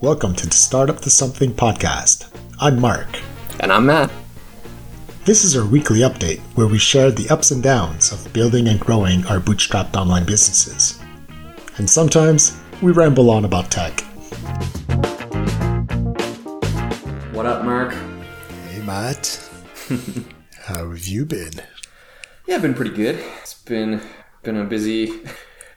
[0.00, 2.30] Welcome to the Startup to Something podcast.
[2.60, 3.08] I'm Mark.
[3.58, 4.12] And I'm Matt.
[5.24, 8.78] This is our weekly update where we share the ups and downs of building and
[8.78, 11.00] growing our bootstrapped online businesses.
[11.78, 14.00] And sometimes we ramble on about tech.
[17.32, 17.92] What up, Mark?
[18.68, 19.50] Hey, Matt.
[20.66, 21.54] How have you been?
[22.46, 23.16] Yeah, I've been pretty good.
[23.42, 24.00] It's been
[24.44, 25.22] been a busy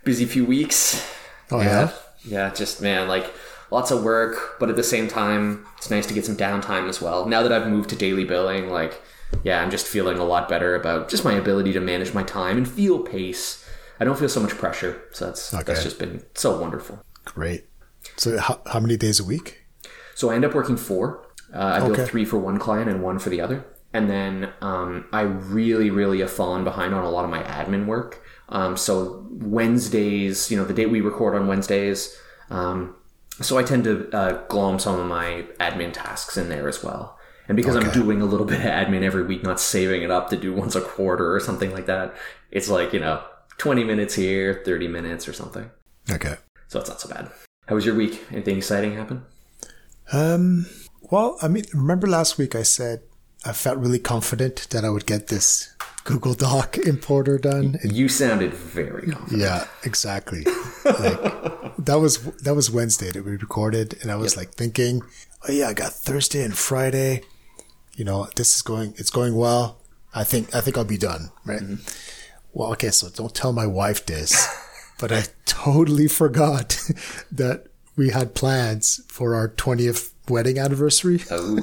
[0.03, 1.11] busy few weeks.
[1.49, 1.91] Oh, yeah?
[2.23, 3.25] Yeah, just man, like
[3.71, 7.01] lots of work, but at the same time, it's nice to get some downtime as
[7.01, 7.25] well.
[7.25, 9.01] Now that I've moved to daily billing, like
[9.43, 12.57] yeah, I'm just feeling a lot better about just my ability to manage my time
[12.57, 13.65] and feel pace.
[13.99, 15.63] I don't feel so much pressure, so that's Okay.
[15.63, 17.03] that's just been so wonderful.
[17.25, 17.65] Great.
[18.17, 19.63] So, how, how many days a week?
[20.15, 21.25] So I end up working four.
[21.53, 23.65] Uh, I bill three for one client and one for the other.
[23.93, 27.85] And then um, I really, really have fallen behind on a lot of my admin
[27.85, 28.23] work.
[28.49, 32.15] Um, so Wednesdays, you know, the day we record on Wednesdays.
[32.49, 32.95] Um,
[33.45, 37.17] so I tend to uh, glom some of my admin tasks in there as well.
[37.47, 40.29] And because I'm doing a little bit of admin every week, not saving it up
[40.29, 42.15] to do once a quarter or something like that,
[42.51, 43.21] it's like, you know,
[43.57, 45.69] 20 minutes here, 30 minutes or something.
[46.09, 46.35] Okay.
[46.67, 47.29] So it's not so bad.
[47.67, 48.23] How was your week?
[48.31, 49.23] Anything exciting happen?
[50.13, 50.65] Um,
[51.11, 53.01] well, I mean, remember last week I said
[53.43, 57.77] I felt really confident that I would get this Google Doc importer done.
[57.83, 59.41] You sounded very confident.
[59.41, 60.45] Yeah, exactly.
[60.85, 61.53] Like
[61.85, 65.01] that was that was Wednesday that we recorded, and I was like thinking,
[65.47, 67.23] oh yeah, I got Thursday and Friday.
[67.95, 69.79] You know, this is going, it's going well.
[70.13, 71.61] I think I think I'll be done, right?
[71.61, 71.87] Mm-hmm.
[72.53, 74.47] Well, okay, so don't tell my wife this,
[74.99, 76.81] but I totally forgot
[77.31, 81.21] that we had plans for our twentieth wedding anniversary.
[81.31, 81.59] Oh.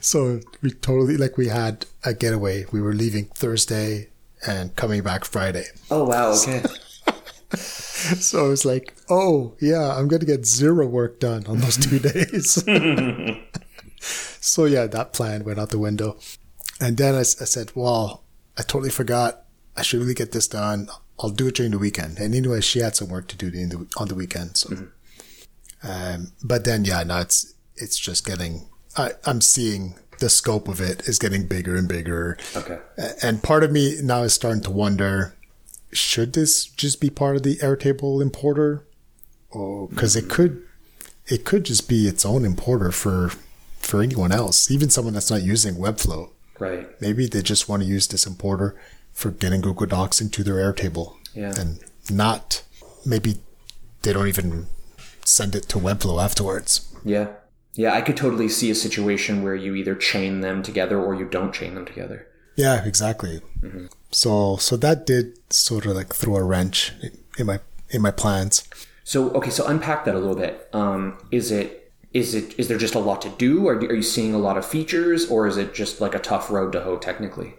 [0.00, 2.64] So we totally like we had a getaway.
[2.70, 4.10] We were leaving Thursday
[4.46, 5.64] and coming back Friday.
[5.90, 6.62] Oh wow, okay.
[6.62, 6.74] So
[8.34, 11.98] I was like, oh, yeah, I'm going to get zero work done on those two
[12.00, 12.64] days.
[14.40, 16.18] so, yeah, that plan went out the window.
[16.80, 18.24] And then I said, well,
[18.58, 19.44] I totally forgot.
[19.76, 20.88] I should really get this done.
[21.18, 22.18] I'll do it during the weekend.
[22.18, 24.56] And anyway, she had some work to do in the, on the weekend.
[24.56, 24.88] So,
[25.82, 30.80] um, but then, yeah, now it's, it's just getting, I, I'm seeing the scope of
[30.80, 32.38] it is getting bigger and bigger.
[32.56, 32.78] Okay.
[33.22, 35.34] And part of me now is starting to wonder,
[35.94, 38.84] should this just be part of the Airtable importer?
[39.54, 40.62] Oh, because it could,
[41.26, 43.30] it could just be its own importer for,
[43.78, 46.30] for anyone else, even someone that's not using Webflow.
[46.58, 46.88] Right.
[47.00, 48.76] Maybe they just want to use this importer
[49.12, 51.16] for getting Google Docs into their Airtable.
[51.34, 51.52] Yeah.
[51.58, 52.62] And not,
[53.06, 53.36] maybe
[54.02, 54.66] they don't even
[55.24, 56.92] send it to Webflow afterwards.
[57.04, 57.28] Yeah.
[57.74, 61.26] Yeah, I could totally see a situation where you either chain them together or you
[61.26, 62.28] don't chain them together.
[62.56, 63.40] Yeah, exactly.
[63.60, 63.86] Mm-hmm.
[64.14, 66.92] So, so that did sort of like throw a wrench
[67.36, 67.58] in- my,
[67.90, 68.62] in my plans.
[69.02, 70.68] So okay, so unpack that a little bit.
[70.72, 74.02] Um, is it is it is there just a lot to do, or are you
[74.02, 76.96] seeing a lot of features, or is it just like a tough road to hoe
[76.96, 77.54] technically?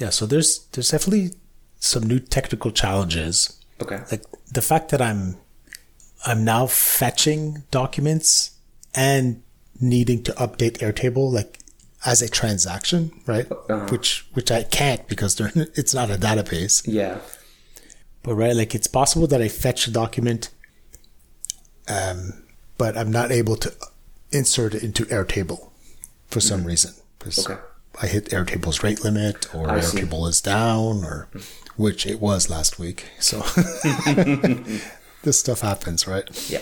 [0.00, 1.32] Yeah, so there's there's definitely
[1.80, 3.60] some new technical challenges.
[3.82, 4.00] Okay.
[4.10, 5.36] Like the fact that I'm
[6.24, 8.52] I'm now fetching documents
[8.94, 9.42] and
[9.80, 11.58] needing to update Airtable like
[12.06, 13.46] as a transaction, right?
[13.90, 16.82] Which which I can't because they're, it's not a database.
[16.86, 17.18] Yeah.
[18.22, 20.50] But right, like it's possible that I fetch a document,
[21.88, 22.42] um,
[22.76, 23.72] but I'm not able to
[24.30, 25.70] insert it into Airtable
[26.28, 26.94] for some reason.
[27.18, 27.60] 'Cause Okay.
[28.00, 29.98] I hit Airtable's rate limit, or I see.
[30.00, 31.28] Airtable is down, or
[31.76, 33.06] which it was last week.
[33.18, 33.40] So
[35.22, 36.28] this stuff happens, right?
[36.50, 36.60] Yeah.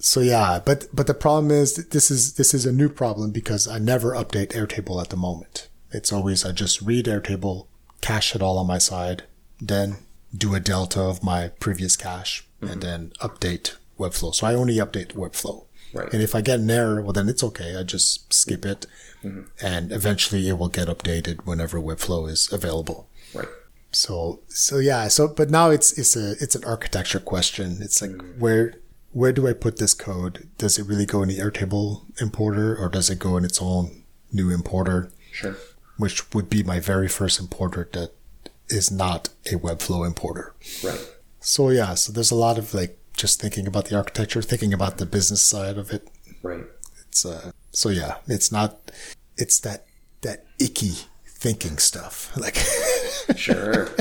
[0.00, 3.68] So yeah, but but the problem is this is this is a new problem because
[3.68, 5.68] I never update Airtable at the moment.
[5.92, 7.66] It's always I just read Airtable,
[8.00, 9.24] cache it all on my side,
[9.60, 9.96] then
[10.34, 12.80] do a delta of my previous cache, and mm-hmm.
[12.80, 14.34] then update Webflow.
[14.34, 15.66] So I only update Webflow.
[15.92, 16.10] Right.
[16.12, 17.76] And if I get an error, well then it's okay.
[17.76, 18.86] I just skip it,
[19.22, 19.42] mm-hmm.
[19.60, 23.06] and eventually it will get updated whenever Webflow is available.
[23.34, 23.48] Right.
[23.92, 27.78] So so yeah, so but now it's it's a it's an architecture question.
[27.82, 28.40] It's like mm-hmm.
[28.40, 28.74] where
[29.12, 30.48] where do I put this code?
[30.58, 34.04] Does it really go in the Airtable importer or does it go in its own
[34.32, 35.56] new importer, Sure.
[35.96, 38.12] which would be my very first importer that
[38.68, 40.54] is not a Webflow importer.
[40.84, 41.00] Right.
[41.40, 44.98] So yeah, so there's a lot of like just thinking about the architecture, thinking about
[44.98, 46.06] the business side of it.
[46.42, 46.64] Right.
[47.08, 48.92] It's uh so yeah, it's not
[49.36, 49.86] it's that
[50.20, 50.92] that icky
[51.26, 52.30] thinking stuff.
[52.36, 52.56] Like
[53.36, 53.88] Sure.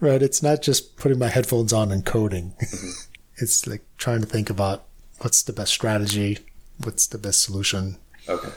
[0.00, 0.22] Right.
[0.22, 2.54] It's not just putting my headphones on and coding.
[3.38, 4.84] It's like trying to think about
[5.18, 6.38] what's the best strategy,
[6.82, 7.98] what's the best solution.
[8.28, 8.50] Okay.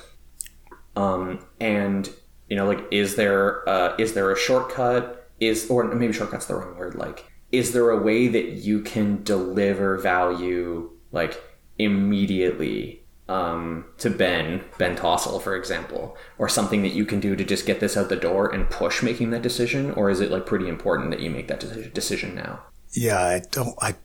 [0.95, 2.09] Um, and
[2.49, 5.29] you know, like, is there uh, is there a shortcut?
[5.39, 6.95] Is or maybe shortcut's the wrong word.
[6.95, 11.41] Like, is there a way that you can deliver value like
[11.77, 17.43] immediately um, to Ben, Ben Tossel, for example, or something that you can do to
[17.45, 19.91] just get this out the door and push making that decision?
[19.91, 22.63] Or is it like pretty important that you make that decision now?
[22.91, 23.75] Yeah, I don't.
[23.81, 23.95] I.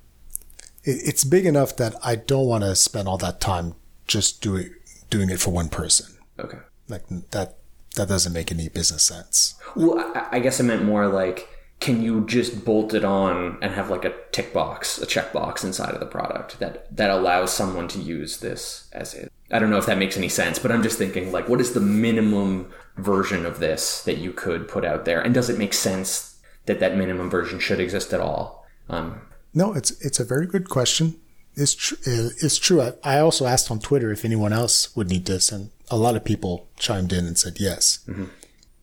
[0.84, 3.74] it- It's big enough that I don't want to spend all that time
[4.06, 4.70] just doing
[5.10, 6.06] doing it for one person.
[6.38, 6.58] Okay.
[6.88, 7.56] Like that.
[7.96, 9.54] That doesn't make any business sense.
[9.76, 11.48] Well, I, I guess I meant more like,
[11.78, 15.62] can you just bolt it on and have like a tick box, a check box
[15.62, 19.30] inside of the product that that allows someone to use this as it?
[19.52, 21.72] I don't know if that makes any sense, but I'm just thinking like, what is
[21.72, 25.72] the minimum version of this that you could put out there, and does it make
[25.74, 28.66] sense that that minimum version should exist at all?
[28.88, 29.20] Um,
[29.54, 31.16] No, it's it's a very good question.
[31.56, 32.82] It's tr- uh, it's true.
[32.82, 36.16] I, I also asked on Twitter if anyone else would need this, and a lot
[36.16, 38.00] of people chimed in and said yes.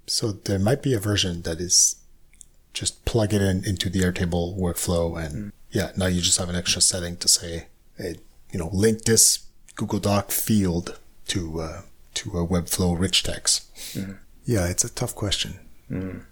[0.08, 1.98] So there might be a version that is
[2.74, 6.56] just plug it in into the Airtable workflow, and yeah, now you just have an
[6.56, 7.68] extra setting to say,
[7.98, 8.16] hey,
[8.52, 9.40] you know, link this
[9.76, 10.98] Google Doc field
[11.28, 11.82] to uh,
[12.16, 13.66] to a Webflow rich text.
[14.46, 15.60] Yeah, it's a tough question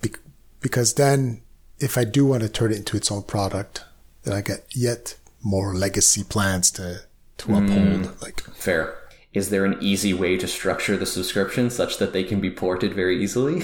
[0.01, 0.19] Bec-
[0.62, 1.42] because then
[1.80, 3.83] if I do want to turn it into its own product,
[4.24, 7.01] then I get yet more legacy plans to
[7.39, 8.06] to uphold.
[8.06, 8.24] Hmm.
[8.24, 8.95] Like, fair.
[9.33, 12.94] Is there an easy way to structure the subscription such that they can be ported
[12.94, 13.63] very easily?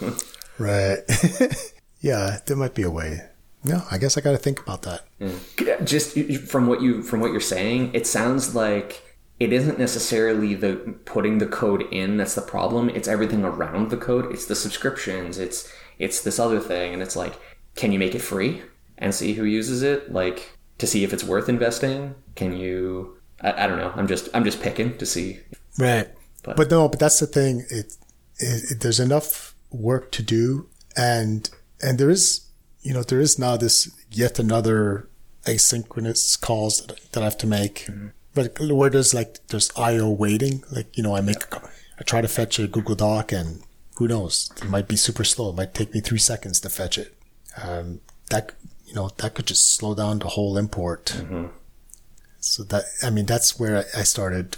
[0.58, 0.98] right?
[2.00, 3.22] yeah, there might be a way.
[3.64, 5.02] No, I guess I got to think about that.
[5.18, 5.84] Hmm.
[5.84, 9.02] just from what you from what you're saying it sounds like
[9.40, 10.76] it isn't necessarily the
[11.06, 15.38] putting the code in that's the problem it's everything around the code it's the subscriptions
[15.38, 17.40] it's it's this other thing and it's like
[17.76, 18.62] can you make it free
[18.98, 23.64] and see who uses it like to see if it's worth investing can you i,
[23.64, 25.40] I don't know i'm just i'm just picking to see
[25.78, 26.08] Right.
[26.42, 27.60] But- But, no, but that's the thing.
[27.70, 27.96] It,
[28.38, 31.50] it, it there's enough work to do, and
[31.82, 32.46] and there is
[32.80, 35.08] you know there is now this yet another
[35.44, 37.88] asynchronous calls that, that I have to make.
[38.34, 41.42] But where there's like there's I/O waiting, like you know I make
[41.98, 43.62] I try to fetch a Google Doc, and
[43.96, 45.50] who knows, it might be super slow.
[45.50, 47.14] It might take me three seconds to fetch it.
[47.62, 48.00] Um,
[48.30, 48.52] that
[48.86, 51.06] you know that could just slow down the whole import.
[51.16, 51.46] Mm-hmm.
[52.40, 54.56] So that I mean that's where I, started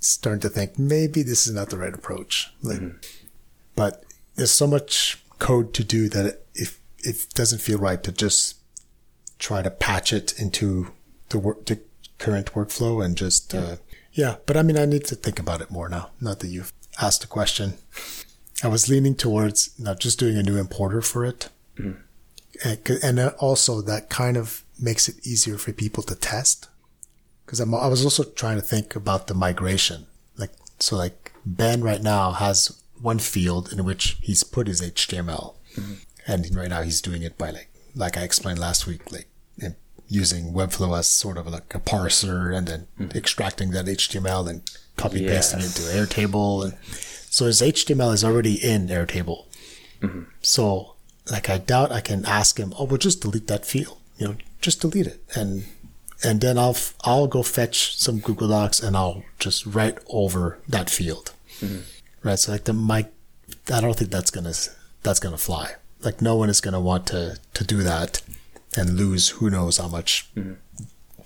[0.00, 2.52] starting to think maybe this is not the right approach.
[2.62, 2.98] Like, mm-hmm.
[3.74, 4.04] but
[4.36, 8.56] there's so much code to do that it, if it doesn't feel right to just
[9.38, 10.92] try to patch it into
[11.30, 11.80] the work, the
[12.18, 13.76] current workflow and just, uh,
[14.12, 14.36] yeah.
[14.46, 16.10] But I mean, I need to think about it more now.
[16.20, 17.74] Not that you've asked a question.
[18.62, 21.48] I was leaning towards not just doing a new importer for it.
[21.76, 21.96] And,
[23.02, 26.68] and also that kind of makes it easier for people to test
[27.44, 30.06] because I was also trying to think about the migration.
[30.36, 35.54] Like, so like Ben right now has one field in which he's put his HTML.
[35.76, 35.94] Mm-hmm.
[36.26, 39.28] And right now he's doing it by like, like I explained last week, like
[40.08, 43.16] using Webflow as sort of like a parser and then mm-hmm.
[43.16, 44.62] extracting that HTML and
[44.96, 45.78] copy pasting it Yes.
[45.78, 46.64] into Airtable.
[46.64, 46.74] And
[47.30, 49.46] so his HTML is already in Airtable.
[50.00, 50.24] Mm-hmm.
[50.42, 50.93] So
[51.30, 53.98] like I doubt I can ask him, oh, well, just delete that field.
[54.18, 55.64] You know, just delete it, and
[56.22, 60.58] and then I'll f- I'll go fetch some Google Docs and I'll just write over
[60.68, 61.32] that field.
[61.60, 61.80] Mm-hmm.
[62.22, 62.38] Right.
[62.38, 63.06] So like the my,
[63.72, 64.54] I don't think that's gonna
[65.02, 65.74] that's gonna fly.
[66.02, 68.22] Like no one is gonna want to to do that
[68.76, 70.54] and lose who knows how much mm-hmm.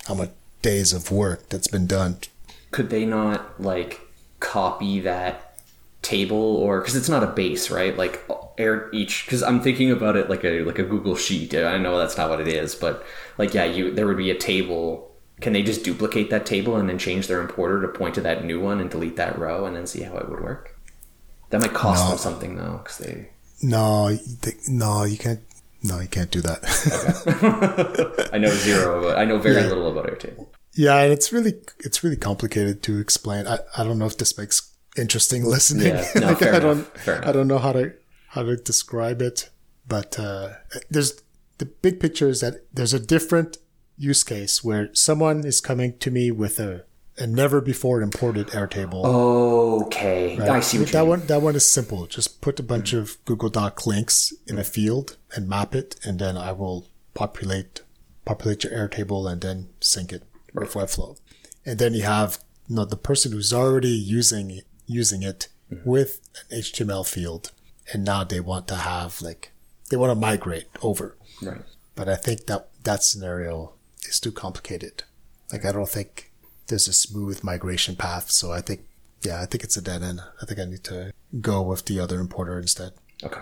[0.06, 0.30] how much
[0.62, 2.18] days of work that's been done.
[2.70, 4.00] could they not like
[4.40, 5.47] copy that
[6.14, 8.14] table or because it's not a base right like
[8.56, 11.98] air each because i'm thinking about it like a like a google sheet i know
[11.98, 13.04] that's not what it is but
[13.36, 14.84] like yeah you there would be a table
[15.40, 18.44] can they just duplicate that table and then change their importer to point to that
[18.44, 20.74] new one and delete that row and then see how it would work
[21.50, 22.08] that might cost No.
[22.10, 23.28] them something though because they
[23.62, 25.40] No, they, no, you can't.
[25.82, 26.60] No, you can't do that.
[28.32, 29.68] i know zero about i know very Yeah.
[29.72, 31.54] little about airtable Yeah, and it's really
[31.86, 33.46] it's really complicated to explain.
[33.54, 34.56] I, I don't know if this makes
[34.98, 35.88] interesting listening.
[35.94, 37.26] Yeah, no, Like, I don't enough.
[37.26, 37.92] I don't know how to
[38.28, 39.50] how to describe it,
[39.86, 40.50] but uh,
[40.90, 41.22] there's
[41.58, 43.58] the big picture is that there's a different
[43.96, 46.84] use case where someone is coming to me with a
[47.20, 49.04] a never before imported Airtable.
[49.84, 51.08] okay i see what you that mean.
[51.08, 52.06] one that one is simple.
[52.06, 56.18] Just put a bunch of Google Doc links in a field and map it, and
[56.18, 57.80] then I will populate
[58.24, 60.22] populate your Airtable and then sync it
[60.54, 61.18] with Webflow.
[61.66, 62.38] And then you have
[62.68, 65.88] you know, the person who's already using using it mm-hmm.
[65.88, 67.52] with an HTML field,
[67.92, 69.52] and now they want to have like
[69.90, 71.16] they want to migrate over.
[71.42, 71.62] right
[71.94, 73.74] But I think that that scenario
[74.08, 75.04] is too complicated.
[75.52, 76.32] Like I don't think
[76.68, 78.30] there's a smooth migration path.
[78.30, 78.82] So I think,
[79.22, 80.20] yeah, I think it's a dead end.
[80.40, 82.92] I think I need to go with the other importer instead.
[83.22, 83.40] okay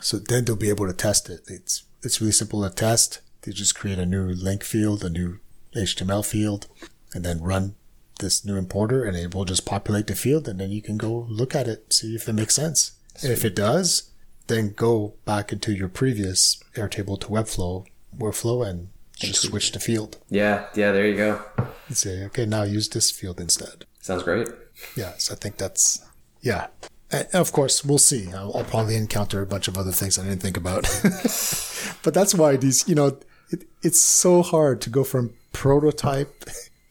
[0.00, 1.40] So then they'll be able to test it.
[1.48, 3.20] It's it's really simple to test.
[3.42, 5.38] They just create a new link field, a new
[5.74, 6.66] HTML field,
[7.14, 7.74] and then run
[8.18, 11.26] this new importer and it will just populate the field and then you can go
[11.28, 12.92] look at it, see if it makes sense.
[13.22, 14.10] And if it does,
[14.46, 20.18] then go back into your previous Airtable to Webflow workflow and just switch the field.
[20.28, 21.42] Yeah, yeah, there you go.
[21.88, 23.84] And say, okay, now use this field instead.
[24.00, 24.48] Sounds great.
[24.96, 26.04] Yeah, so I think that's,
[26.40, 26.68] yeah.
[27.10, 28.32] And of course, we'll see.
[28.32, 30.82] I'll, I'll probably encounter a bunch of other things I didn't think about.
[32.02, 33.18] but that's why these, you know,
[33.50, 36.44] it, it's so hard to go from prototype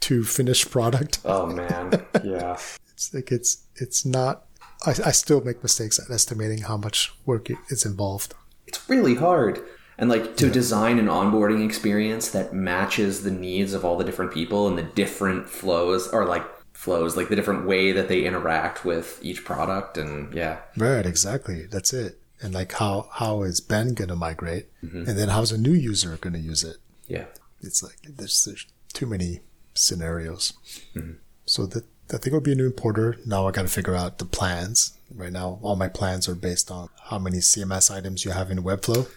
[0.05, 1.19] to finished product.
[1.25, 2.57] Oh man, yeah.
[2.93, 4.45] It's like it's it's not.
[4.85, 8.33] I, I still make mistakes at estimating how much work it, is involved.
[8.67, 9.59] It's really hard.
[9.97, 14.31] And like to design an onboarding experience that matches the needs of all the different
[14.31, 18.85] people and the different flows or like flows, like the different way that they interact
[18.85, 20.59] with each product and yeah.
[20.77, 21.65] Right, exactly.
[21.65, 22.21] That's it.
[22.41, 25.09] And like how how is Ben gonna migrate, mm-hmm.
[25.09, 26.77] and then how's a new user gonna use it?
[27.07, 27.25] Yeah.
[27.59, 29.41] It's like there's there's too many
[29.75, 30.53] scenarios.
[30.94, 31.13] Hmm.
[31.46, 33.17] So that I think it'll be a new importer.
[33.25, 34.98] Now I got to figure out the plans.
[35.13, 38.60] Right now, all my plans are based on how many CMS items you have in
[38.63, 39.08] Webflow.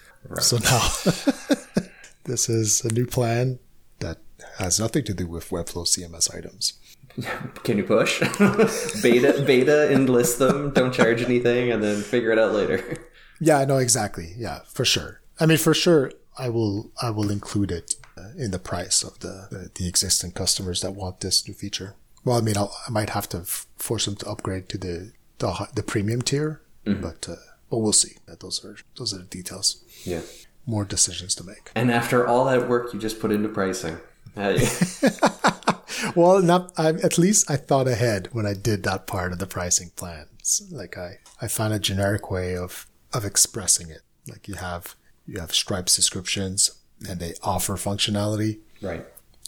[0.41, 1.87] So now
[2.25, 3.59] this is a new plan
[4.01, 4.19] that
[4.59, 6.75] has nothing to do with Webflow CMS items.
[7.65, 8.21] Can you push?
[9.03, 12.99] beta beta and list them, don't charge anything, and then figure it out later.
[13.41, 14.35] Yeah, I know exactly.
[14.37, 15.21] Yeah, for sure.
[15.41, 17.95] I mean, for sure, I will I will include it
[18.37, 21.95] in the price of the the, the existing customers that want this new feature.
[22.25, 25.13] Well, I mean, I'll, I might have to f- force them to upgrade to the
[25.39, 27.37] the, the premium tier, but uh,
[27.71, 28.17] but we'll see.
[28.31, 29.83] Uh, Those are those are the details.
[30.05, 30.21] Yeah.
[30.67, 31.71] More decisions to make.
[31.75, 33.97] And after all that work you just put into pricing.
[34.37, 34.59] uh,
[36.15, 39.47] Well, not I, at least I thought ahead when I did that part of the
[39.47, 40.63] pricing plans.
[40.71, 44.03] Like I I found a generic way of of expressing it.
[44.29, 44.95] Like you have
[45.27, 46.71] you have Stripe subscriptions
[47.09, 49.05] and they offer functionality, right.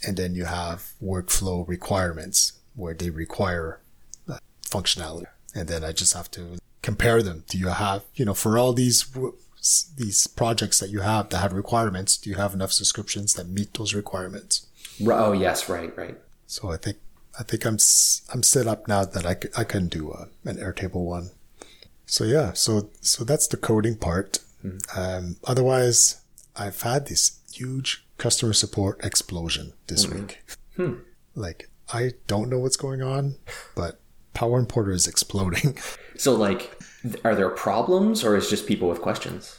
[0.06, 3.80] and then you have workflow requirements where they require
[4.70, 7.44] functionality, and then I just have to compare them.
[7.48, 9.06] Do you have you know for all these
[9.96, 12.16] these projects that you have that have requirements?
[12.16, 14.66] Do you have enough subscriptions that meet those requirements?
[15.04, 16.18] Oh yes, right, right.
[16.46, 16.98] So I think
[17.38, 17.78] I think I'm
[18.32, 19.26] I'm set up now that
[19.56, 21.30] I can do a, an Airtable one.
[22.06, 24.40] So yeah, so so that's the coding part.
[24.96, 26.20] Um, otherwise,
[26.56, 30.20] I've had this huge customer support explosion this mm-hmm.
[30.20, 30.42] week.
[30.76, 30.94] Hmm.
[31.34, 33.36] Like I don't know what's going on,
[33.74, 34.00] but
[34.34, 35.78] Power Importer is exploding.
[36.16, 36.78] So like
[37.24, 39.58] are there problems or is just people with questions?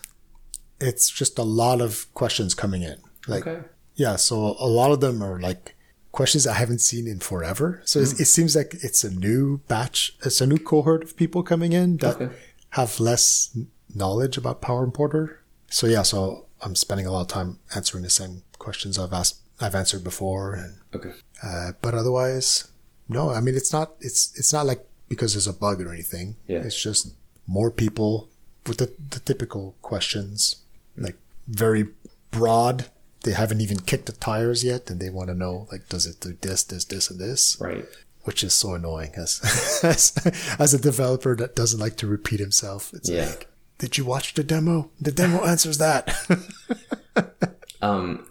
[0.82, 2.98] it's just a lot of questions coming in.
[3.28, 3.68] Like Okay.
[3.96, 5.76] Yeah, so a lot of them are like
[6.12, 7.82] questions I haven't seen in forever.
[7.86, 8.22] So it's hmm.
[8.22, 11.98] it seems like it's a new batch, it's a new cohort of people coming in
[11.98, 12.30] that Okay.
[12.72, 13.58] have less
[13.94, 15.40] knowledge about Power Importer.
[15.70, 19.38] So yeah, so I'm spending a lot of time answering the same questions I've asked,
[19.60, 21.12] I've answered before, and Okay.
[21.44, 22.68] uh, but otherwise,
[23.10, 23.32] no.
[23.32, 26.36] I mean, it's not it's it's not like because there's a bug or anything.
[26.48, 26.60] Yeah.
[26.60, 27.14] It's just
[27.48, 28.30] more people
[28.68, 30.58] with the, the typical questions,
[30.98, 31.88] like very
[32.32, 32.86] broad.
[33.24, 36.20] They haven't even kicked the tires yet, and they want to know like, does it
[36.20, 37.58] do this, this, this, and this?
[37.60, 37.86] Right.
[38.24, 39.42] Which is so annoying as
[39.84, 40.14] as,
[40.60, 42.94] as a developer that doesn't like to repeat himself.
[42.94, 43.26] It's Yeah.
[43.28, 43.48] like,
[43.82, 44.92] did you watch the demo?
[45.02, 46.16] The demo answers that.
[47.84, 48.28] Um,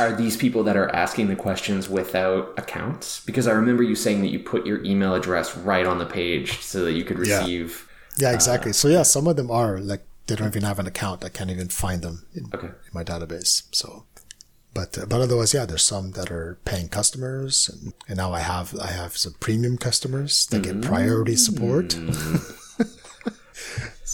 [0.00, 3.24] are these people that are asking the questions without accounts?
[3.24, 6.58] Because I remember you saying that you put your email address right on the page
[6.58, 7.88] so that you could receive.
[8.16, 8.72] yeah, exactly.
[8.72, 11.24] so yeah, some of them are like they don't even have an account.
[11.24, 12.66] I can't even find them in, Okay.
[12.66, 13.68] in my database.
[13.70, 14.04] So,
[14.74, 18.40] but uh, but otherwise, yeah, there's some that are paying customers, and, and now I
[18.40, 21.96] have I have some premium customers that get priority support.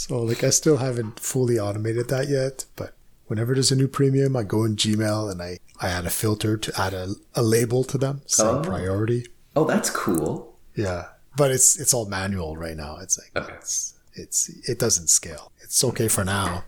[0.08, 2.94] so like I still haven't fully automated that yet, but
[3.26, 6.56] whenever there's a new premium, I go in Gmail and I I add a filter
[6.56, 8.62] to add a, a label to them saying Oh.
[8.62, 9.26] priority.
[9.56, 10.56] Oh, that's cool.
[10.74, 11.06] Yeah,
[11.36, 12.98] but it's it's all manual right now.
[13.00, 13.54] It's like Okay.
[13.54, 15.52] it's it's it doesn't scale.
[15.62, 16.64] It's okay for now,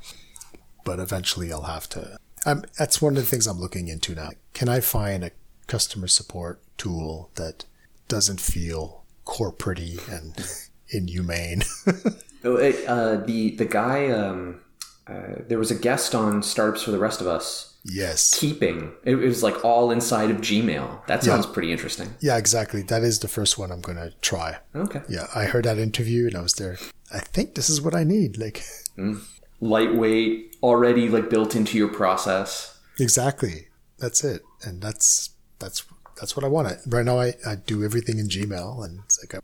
[0.84, 2.18] but eventually I'll have to.
[2.44, 4.30] Um, that's one of the things I'm looking into now.
[4.54, 5.30] Can I find a
[5.66, 7.64] customer support tool that
[8.08, 10.32] doesn't feel corporate and
[10.90, 11.62] inhumane?
[12.44, 14.08] Oh, it, uh, the the guy.
[14.10, 14.60] Um,
[15.08, 17.74] uh, there was a guest on Startups for the Rest of Us.
[17.84, 18.38] yes.
[18.38, 21.04] Keeping it was like all inside of Gmail.
[21.06, 22.14] That sounds pretty interesting.
[22.20, 22.82] Yeah, exactly.
[22.82, 24.58] That is the first one I'm going to try.
[24.76, 25.00] Okay.
[25.08, 26.76] Yeah, I heard that interview and I was there.
[27.12, 28.38] I think this is what I need.
[28.38, 28.62] Like,
[29.60, 32.78] Lightweight, already like built into your process.
[33.00, 33.68] Exactly.
[33.98, 34.42] That's it.
[34.62, 35.84] And that's that's
[36.20, 36.78] that's what I want.
[36.86, 39.40] Right now I, I do everything in Gmail and it's like I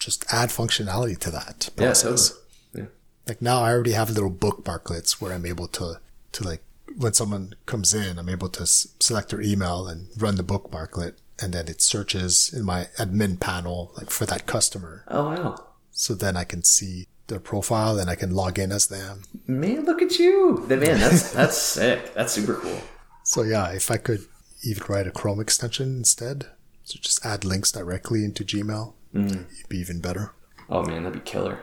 [0.00, 2.30] just add functionality to that Yeah, process.
[2.30, 2.40] totally.
[2.74, 2.86] Yeah.
[3.28, 6.00] Like now I already have little bookmarklets where I'm able to
[6.32, 6.62] to like
[6.96, 11.14] when someone comes in, I'm able to s- select their email and run the bookmarklet
[11.42, 15.04] and then it searches in my admin panel like for that customer.
[15.08, 15.64] Oh wow.
[15.92, 19.22] So then I can see their profile and I can log in as them.
[19.46, 20.64] Man, look at you.
[20.68, 22.12] Man, that's that's sick.
[22.14, 22.80] That's super cool.
[23.22, 24.24] So yeah, if I could
[24.64, 26.46] even write a Chrome extension instead,
[26.84, 30.32] so just add links directly into Gmail, it'd be even better.
[30.68, 31.58] Oh man, that'd be killer.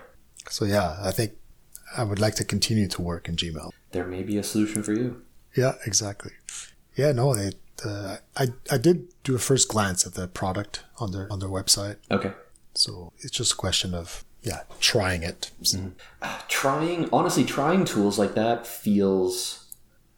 [0.50, 1.34] So yeah, I think
[1.96, 3.72] I would like to continue to work in Gmail.
[3.92, 5.22] There may be a solution for you.
[5.56, 6.32] Yeah, exactly.
[6.96, 11.12] Yeah, no, it, uh, I I did do a first glance at the product on
[11.12, 12.34] their on their website, Okay.
[12.74, 15.52] so it's just a question of yeah trying it.
[16.48, 19.66] Trying honestly, trying tools like that feels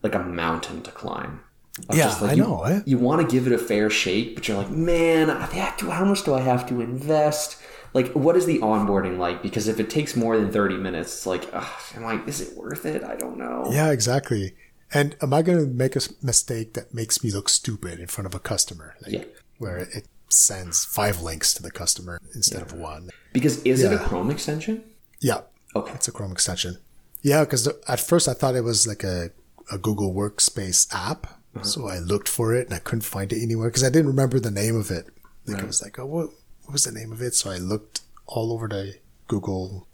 [0.01, 1.41] like a mountain to climb.
[1.87, 2.81] Of Yeah, I you, know, eh?
[2.85, 5.89] You want to give it a fair shake, but you're like, man, I have to,
[5.91, 7.57] how much do I have to invest?
[7.93, 9.41] Like, what is the onboarding like?
[9.41, 12.57] Because if it takes more than 30 minutes, it's like, ugh, am I, is it
[12.57, 13.03] worth it?
[13.03, 13.67] I don't know.
[13.71, 14.53] Yeah, exactly.
[14.93, 18.25] And am I going to make a mistake that makes me look stupid in front
[18.27, 18.95] of a customer?
[19.01, 19.23] Like, Yeah.
[19.57, 23.09] Where it sends five links to the customer instead of one.
[23.33, 24.83] Because is it a Chrome extension?
[25.19, 25.41] Yeah,
[25.75, 25.93] Okay.
[25.93, 26.77] it's a Chrome extension.
[27.21, 29.31] Yeah, because at first I thought it was like a,
[29.71, 31.38] a Google Workspace app.
[31.61, 34.39] So I looked for it and I couldn't find it anywhere because I didn't remember
[34.39, 35.07] the name of it.
[35.45, 36.29] Like I was like, oh, what,
[36.63, 37.33] what was the name of it?
[37.33, 38.95] So I looked all over the
[39.27, 39.87] Google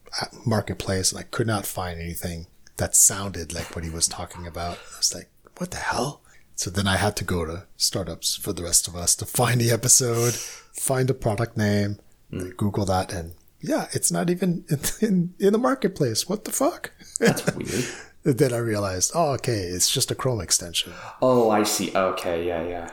[0.46, 4.78] marketplace and I could not find anything that sounded like what he was talking about.
[4.78, 6.22] I was like, what the hell?
[6.56, 9.60] So then I had to go to startups for the rest of us to find
[9.60, 12.50] the episode, find the product name, hmm.
[12.52, 16.30] Google that, and yeah, it's not even in, in, in the marketplace.
[16.30, 16.92] What the fuck?
[17.20, 17.86] That's weird.
[18.26, 20.92] Then I realized, oh, okay, it's just a Chrome extension.
[21.22, 21.96] Oh, I see.
[21.96, 22.90] Okay, yeah, yeah.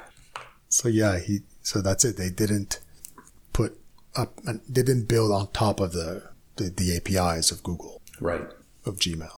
[0.68, 1.40] So yeah, he.
[1.62, 2.16] So that's it.
[2.18, 2.80] They didn't
[3.54, 3.78] put
[4.14, 4.38] up.
[4.46, 6.22] and They didn't build on top of the
[6.56, 8.46] the, the APIs of Google Right.
[8.84, 9.34] of Gmail.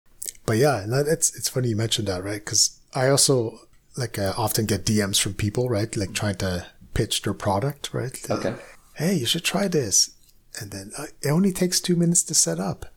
[0.48, 2.44] But yeah, and that, it's it's funny you mentioned that, right?
[2.44, 3.60] Because I also
[3.96, 5.96] like uh, often get DMs from people, right?
[5.96, 8.20] Like trying to pitch their product, right?
[8.32, 8.56] Okay.
[8.96, 10.12] Hey, you should try this,
[10.60, 12.88] and then uh, it only takes two minutes to set up.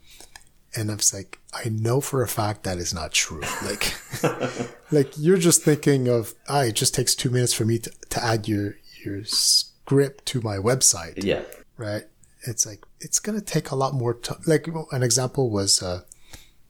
[0.77, 3.41] And I was like, I know for a fact that is not true.
[3.65, 3.95] Like,
[4.93, 8.23] like you're just thinking of, ah, it just takes two minutes for me to, to
[8.25, 11.43] add your your script to my website Yeah.
[11.77, 12.05] right?
[12.43, 14.41] It's like it's gonna take a lot more time.
[14.47, 16.03] Like an example was uh,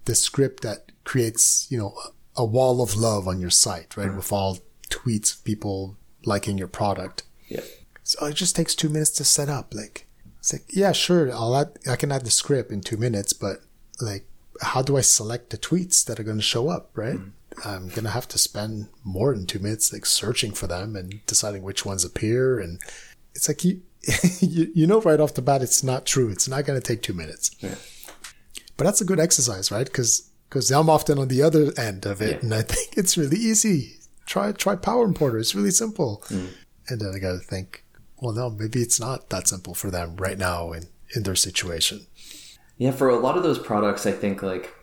[0.04, 1.94] the script that creates, you know,
[2.36, 4.58] a wall of love on your site, right, with all
[4.90, 7.22] tweets of people liking your product.
[7.48, 7.62] Yeah.
[8.02, 9.74] So it just takes two minutes to set up.
[9.74, 10.06] Like,
[10.38, 13.62] it's like, yeah, sure, I'll add, I can add the script in two minutes, but
[14.00, 14.26] like,
[14.62, 17.16] how do I select the tweets that are going to show up, right?
[17.18, 17.32] Mm.
[17.64, 21.24] I'm going to have to spend more than two minutes, like searching for them and
[21.26, 22.58] deciding which ones appear.
[22.60, 22.80] And
[23.34, 23.80] it's like, you,
[24.40, 26.28] you, you know, right off the bat, it's not true.
[26.28, 27.50] It's not going to take two minutes.
[27.60, 27.76] Yeah.
[28.76, 29.86] But that's a good exercise, right?
[29.86, 32.38] Because, because I'm often on the other end of it, Yeah.
[32.42, 33.94] and I think it's really easy.
[34.26, 35.38] Try, try Power Importer.
[35.38, 36.22] It's really simple.
[36.28, 36.48] Mm.
[36.88, 37.84] And then I got to think,
[38.20, 42.06] well, no, maybe it's not that simple for them right now in, in their situation.
[42.78, 44.74] Yeah, for a lot of those products, I think like,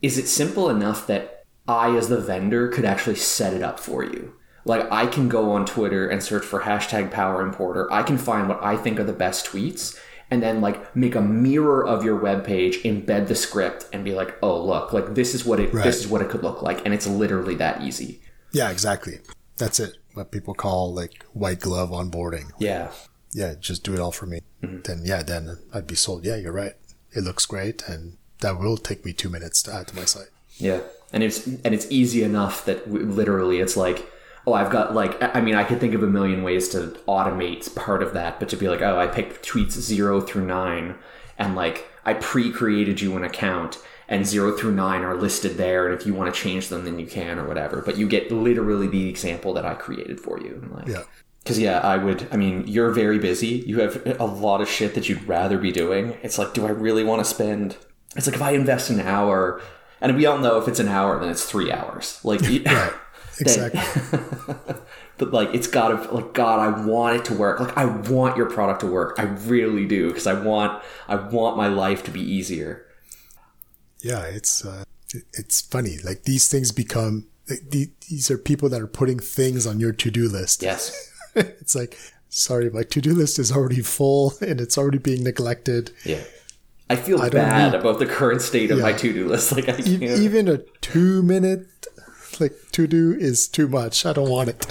[0.00, 4.02] is it simple enough that I, as the vendor, could actually set it up for
[4.04, 4.34] you?
[4.64, 7.92] Like, I can go on Twitter and search for hashtag Power Importer.
[7.92, 9.98] I can find what I think are the best tweets,
[10.30, 14.14] and then like make a mirror of your web page, embed the script, and be
[14.14, 15.84] like, oh look, like this is what it Right.
[15.84, 18.22] this is what it could look like, and it's literally that easy.
[18.52, 19.18] Yeah, exactly.
[19.58, 19.96] That's it.
[20.14, 22.50] What people call like white glove onboarding.
[22.58, 22.90] Yeah,
[23.32, 24.40] Yeah, just do it all for me.
[24.62, 24.82] Mm-hmm.
[24.84, 26.24] Then, yeah, then I'd be sold.
[26.24, 26.74] Yeah, you're right.
[27.14, 27.82] It looks great.
[27.88, 30.28] And that will take me two minutes to add to my site.
[30.56, 30.80] Yeah,
[31.12, 34.10] and it's and it's easy enough that w- literally it's like,
[34.46, 37.74] oh, I've got like, I mean, I could think of a million ways to automate
[37.74, 40.96] part of that, but to be like, oh, I picked tweets zero through nine,
[41.38, 45.98] and like I pre-created you an account, and zero through nine are listed there, and
[45.98, 47.80] if you want to change them, then you can or whatever.
[47.80, 50.60] But you get literally the example that I created for you.
[50.62, 51.04] And like, Yeah.
[51.42, 52.28] Because yeah, I would.
[52.30, 53.64] I mean, you're very busy.
[53.66, 56.16] You have a lot of shit that you'd rather be doing.
[56.22, 57.76] It's like, do I really want to spend?
[58.14, 59.60] It's like if I invest an hour,
[60.00, 62.20] and we all know if it's an hour, then it's three hours.
[62.24, 62.92] Like, Right.
[63.40, 63.80] Exactly.
[65.18, 66.60] but like, it's gotta like God.
[66.60, 67.58] I want it to work.
[67.60, 69.16] Like, I want your product to work.
[69.18, 70.82] I really do because I want.
[71.08, 72.86] I want my life to be easier.
[74.02, 74.84] yeah, it's, uh,
[75.32, 75.96] it's funny.
[76.04, 77.26] Like these things become,
[77.70, 80.62] these are people that are putting things on your to-do list.
[80.62, 81.11] Yes.
[81.60, 85.90] it's like, sorry, my to-do list is already full and it's already being neglected.
[86.04, 86.22] Yeah.
[86.90, 89.52] I feel don't bad need- about the current state of my to-do list.
[89.56, 90.02] Like, I can't.
[90.02, 91.66] even a two minute
[92.40, 94.04] like to do is too much.
[94.06, 94.66] I don't want it.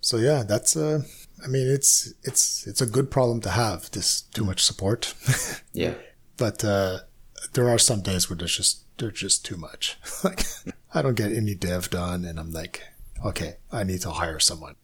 [0.00, 1.02] so yeah, that's uh
[1.44, 5.14] I mean it's it's it's a good problem to have, this too much support.
[5.72, 5.94] yeah.
[6.36, 6.98] but uh
[7.52, 9.96] there are some days where there's just they're just too much.
[10.24, 10.44] like
[10.94, 12.82] I don't get any dev done and I'm like,
[13.24, 14.74] okay, I need to hire someone.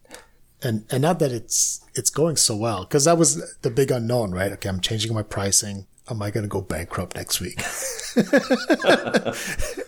[0.64, 4.32] And and not that it's it's going so well because that was the big unknown,
[4.32, 4.52] right?
[4.52, 5.86] Okay, I'm changing my pricing.
[6.10, 7.58] Am I going to go bankrupt next week?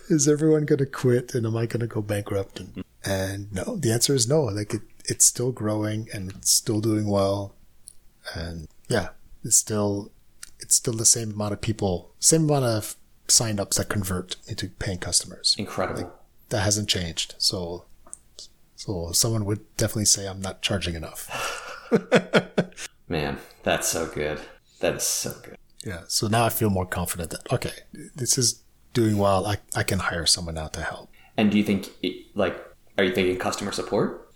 [0.09, 2.59] is everyone going to quit, and am I going to go bankrupt?
[2.59, 4.43] And, and no, the answer is no.
[4.43, 7.53] Like it, it's still growing and it's still doing well,
[8.33, 9.09] and yeah,
[9.43, 10.11] it's still
[10.59, 12.95] it's still the same amount of people, same amount of
[13.27, 15.55] signups that convert into paying customers.
[15.57, 16.01] Incredible.
[16.01, 16.11] Like,
[16.49, 17.35] that hasn't changed.
[17.37, 17.85] So,
[18.77, 21.29] so someone would definitely say I'm not charging enough.
[23.09, 24.39] Man, that's so good.
[24.79, 25.57] That is so good.
[25.83, 26.03] Yeah.
[26.07, 27.73] So now I feel more confident that okay,
[28.15, 28.63] this is
[28.93, 29.45] doing well.
[29.45, 31.09] I I can hire someone out to help.
[31.37, 32.57] And do you think, it, like,
[32.97, 34.31] are you thinking customer support?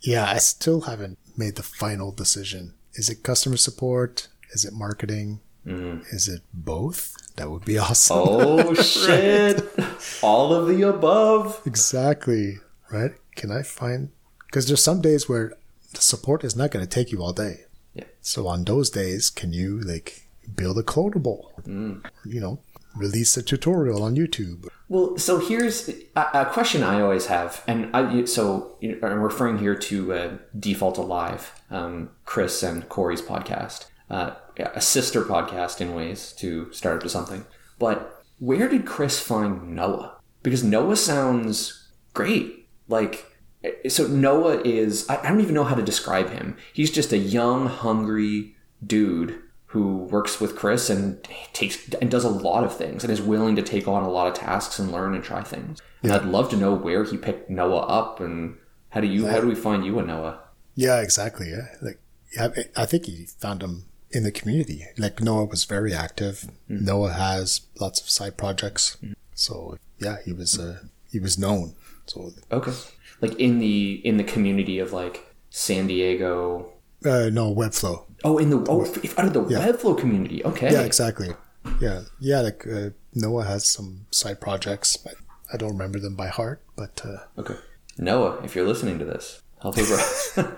[0.00, 2.74] Yeah, I still haven't made the final decision.
[2.94, 4.28] Is it customer support?
[4.52, 5.40] Is it marketing?
[5.64, 6.04] Mm.
[6.12, 7.14] Is it both?
[7.36, 8.18] That would be awesome.
[8.20, 9.64] Oh shit!
[10.22, 11.62] All of the above.
[11.64, 12.58] Exactly.
[12.90, 13.12] Right?
[13.34, 14.10] Can I find
[14.46, 15.54] because there's some days where
[15.94, 17.64] the support is not going to take you all day.
[17.94, 18.04] Yeah.
[18.20, 21.50] So on those days, can you like build a clonable?
[22.24, 22.60] You know,
[22.96, 24.68] release a tutorial on YouTube.
[24.88, 29.74] Well, so here's a, a question I always have, and I, so I'm referring here
[29.74, 36.32] to uh, Default Alive, um, Chris and Corey's podcast, uh, a sister podcast in ways
[36.38, 37.44] to start up to something.
[37.78, 40.18] But where did Chris find Noah?
[40.42, 42.63] Because Noah sounds great.
[42.94, 43.26] Like,
[43.88, 46.56] so Noah is, I I don't even know how to describe him.
[46.72, 48.54] He's just a young, hungry
[48.86, 49.40] dude
[49.74, 53.56] who works with Chris and takes and does a lot of things and is willing
[53.56, 55.82] to take on a lot of tasks and learn and try things.
[56.04, 58.56] And I'd love to know where he picked Noah up and
[58.90, 60.38] how do you how do we find you and Noah?
[60.76, 61.50] Yeah, exactly.
[61.50, 61.98] Yeah, like
[62.36, 64.86] yeah, I think he found him in the community.
[64.96, 66.48] Like Noah was very active.
[66.68, 68.96] Noah has lots of side projects.
[69.34, 70.78] So yeah, he was uh,
[71.10, 71.74] he was known.
[72.06, 72.72] So Okay.
[73.20, 76.72] Like in the in the community of like San Diego.
[77.04, 78.04] uh, no Webflow.
[78.24, 80.44] Oh, in the oh if- out of the Webflow community.
[80.44, 80.72] Okay.
[80.72, 81.30] Yeah, exactly.
[81.80, 82.40] Yeah, yeah.
[82.40, 84.96] Like uh, Noah has some side projects.
[84.96, 85.14] But
[85.52, 87.56] I don't remember them by heart, but uh, Okay.
[87.98, 90.56] Noah, if you're listening to this, help a brother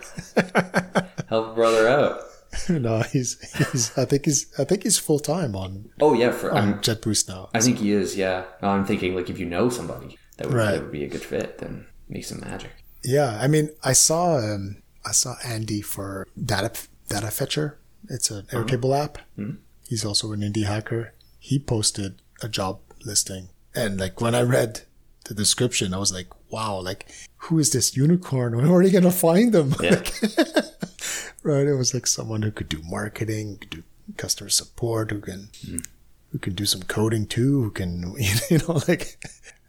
[1.28, 2.20] help brother out.
[2.68, 3.38] no, he's
[3.70, 3.96] he's.
[3.98, 4.46] I think he's.
[4.59, 7.50] I think he's full time on Oh yeah, for I'm, on JetBoost now.
[7.54, 8.16] I think he is.
[8.16, 10.72] Yeah, I'm thinking like if you know somebody that would, Right.
[10.72, 12.70] that would be a good fit, then make some magic.
[13.03, 16.72] Yeah, I mean, I saw um, I saw Andy for Data
[17.09, 17.79] Data Fetcher.
[18.09, 18.64] It's an uh-huh.
[18.64, 19.18] Airtable app.
[19.37, 19.57] Hmm.
[19.88, 21.12] He's also an indie hacker.
[21.38, 24.83] He posted a job listing, and like when I read
[25.27, 26.81] the description, I was like, "Wow!
[26.81, 28.57] Like, who is this unicorn?
[28.68, 30.03] Where are you gonna find them?" Yeah.
[31.42, 31.66] right?
[31.66, 33.83] It was like someone who could do marketing, could do
[34.16, 35.79] customer support, who can hmm.
[36.33, 38.14] who can do some coding too, who can
[38.51, 39.18] you know like.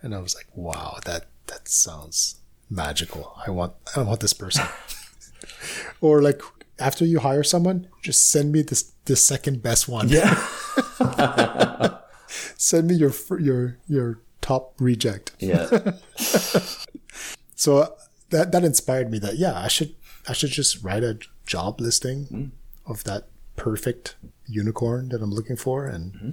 [0.02, 1.00] And I was like, "Wow!
[1.06, 3.36] That that sounds magical.
[3.46, 4.66] I want I want this person."
[6.02, 6.42] or like
[6.80, 10.10] after you hire someone, just send me this the second best one.
[10.10, 10.38] Yeah.
[12.28, 15.34] send me your your your top reject.
[15.40, 15.94] Yeah.
[17.58, 17.96] So
[18.30, 19.96] that that inspired me that yeah, I should
[20.30, 22.46] I should just write a job listing hmm.
[22.86, 26.30] of that perfect unicorn that I'm looking for and mm-hmm.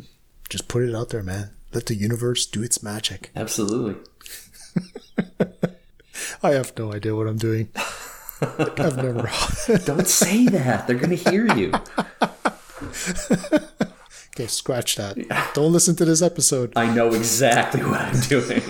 [0.50, 1.50] just put it out there, man.
[1.74, 3.32] Let the universe do its magic.
[3.36, 3.96] Absolutely.
[6.42, 7.68] I have no idea what I'm doing.
[8.40, 9.28] I've never.
[9.84, 10.86] Don't say that.
[10.86, 11.72] They're gonna hear you.
[14.30, 15.16] okay, scratch that.
[15.54, 16.72] Don't listen to this episode.
[16.76, 18.62] I know exactly what I'm doing.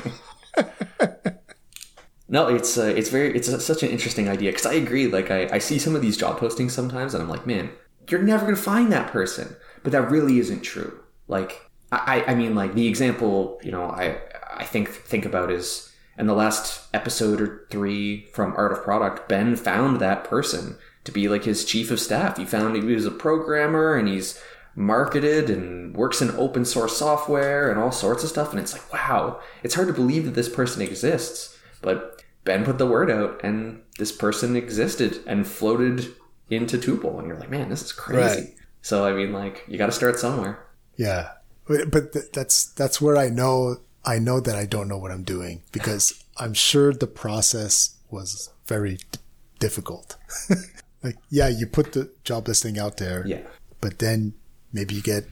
[2.28, 5.08] no, it's uh, it's very it's a, such an interesting idea because I agree.
[5.08, 7.70] Like I, I see some of these job postings sometimes, and I'm like, man,
[8.08, 9.56] you're never gonna find that person.
[9.82, 11.00] But that really isn't true.
[11.26, 11.63] Like
[12.07, 14.18] I, I mean, like the example you know I
[14.54, 19.28] I think think about is in the last episode or three from Art of Product,
[19.28, 22.37] Ben found that person to be like his chief of staff.
[22.37, 24.40] He found he was a programmer and he's
[24.76, 28.50] marketed and works in open source software and all sorts of stuff.
[28.50, 31.59] And it's like, wow, it's hard to believe that this person exists.
[31.83, 36.14] But Ben put the word out and this person existed and floated
[36.50, 37.18] into Tuple.
[37.18, 38.40] And you're like, man, this is crazy.
[38.40, 38.54] Right.
[38.83, 40.66] So, I mean, like, you got to start somewhere.
[40.96, 41.30] Yeah,
[41.66, 45.11] but, but th- that's that's where I know I know that I don't know what
[45.11, 49.18] I'm doing because I'm sure the process was very d-
[49.59, 50.16] difficult.
[51.03, 53.42] like, yeah, you put the job listing out there, Yeah.
[53.81, 54.35] but then
[54.72, 55.24] maybe you get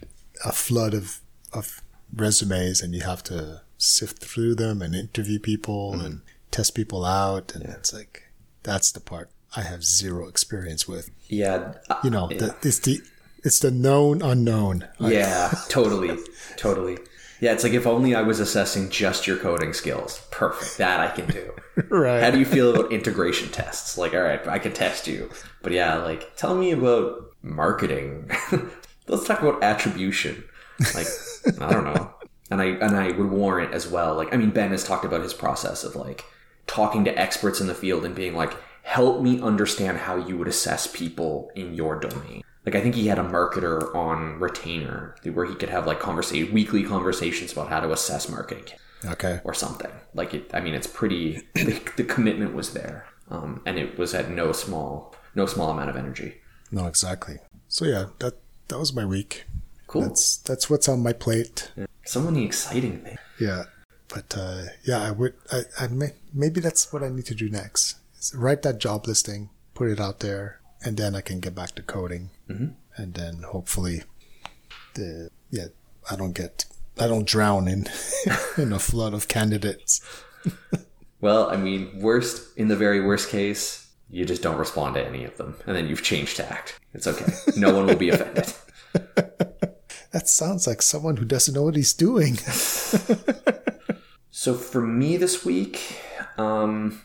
[0.44, 1.20] a flood of
[1.52, 1.82] of
[2.14, 6.06] resumes and you have to sift through them and interview people mm-hmm.
[6.06, 8.24] and test people out, and it's like
[8.62, 11.10] that's the part I have zero experience with.
[11.28, 11.74] Yeah.
[12.02, 13.00] You uh, know, the, it's the
[13.44, 14.88] It's the known unknown.
[15.00, 16.16] Yeah, totally,
[16.56, 16.98] totally.
[17.40, 20.24] Yeah, it's like if only I was assessing just your coding skills.
[20.30, 20.78] Perfect.
[20.78, 21.52] That I can do.
[21.88, 22.22] right.
[22.22, 23.98] How do you feel about integration tests?
[23.98, 25.28] Like, all right, I can test you.
[25.60, 28.30] But yeah, like, tell me about marketing.
[29.08, 30.44] Let's talk about attribution.
[30.94, 31.08] Like,
[31.60, 32.14] I don't know.
[32.48, 34.14] And I and I would warrant as well.
[34.14, 36.24] Like, I mean, Ben has talked about his process of like
[36.68, 40.48] talking to experts in the field and being like, help me understand how you would
[40.48, 42.44] assess people in your domain.
[42.64, 46.52] Like I think he had a marketer on retainer where he could have like conversation
[46.54, 48.64] weekly conversations about how to assess marketing
[49.04, 49.40] Okay.
[49.44, 49.90] or something.
[50.14, 51.42] Like it, I mean, it's pretty.
[51.54, 55.90] The, the commitment was there, um, and it was at no small no small amount
[55.90, 56.36] of energy.
[56.70, 57.38] No, exactly.
[57.68, 58.34] So yeah, that
[58.68, 59.44] that was my week.
[59.88, 60.02] Cool.
[60.02, 61.70] That's that's what's on my plate.
[62.04, 63.18] so many exciting things.
[63.40, 63.64] Yeah,
[64.08, 65.34] but uh, yeah, I would.
[65.50, 67.96] I, I may, maybe that's what I need to do next.
[68.34, 71.82] Write that job listing, put it out there, and then I can get back to
[71.82, 72.74] coding, Mhm.
[72.96, 74.02] and then hopefully,
[74.94, 75.66] the yeah,
[76.10, 76.64] I don't get,
[76.98, 77.86] I don't drown in
[78.56, 80.00] in a flood of candidates.
[81.20, 85.24] Well, I mean, worst in the very worst case, you just don't respond to any
[85.24, 86.80] of them, and then you've changed tact.
[86.94, 87.32] It's okay.
[87.56, 88.52] No one will be offended.
[90.12, 92.36] That sounds like someone who doesn't know what he's doing.
[94.30, 95.80] So for me this week,
[96.38, 97.00] um,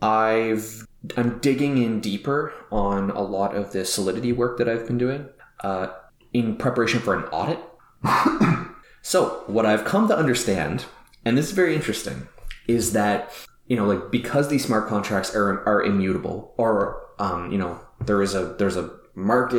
[0.00, 4.98] I've I'm digging in deeper on a lot of the Solidity work that I've been
[4.98, 5.28] doing
[5.60, 5.88] uh,
[6.32, 7.60] in preparation for an audit.
[9.02, 10.86] so what I've come to understand,
[11.24, 12.28] and this is very interesting,
[12.66, 13.32] is that
[13.66, 18.22] you know like because these smart contracts are are immutable, or um, you know there
[18.22, 19.54] is a there's a marked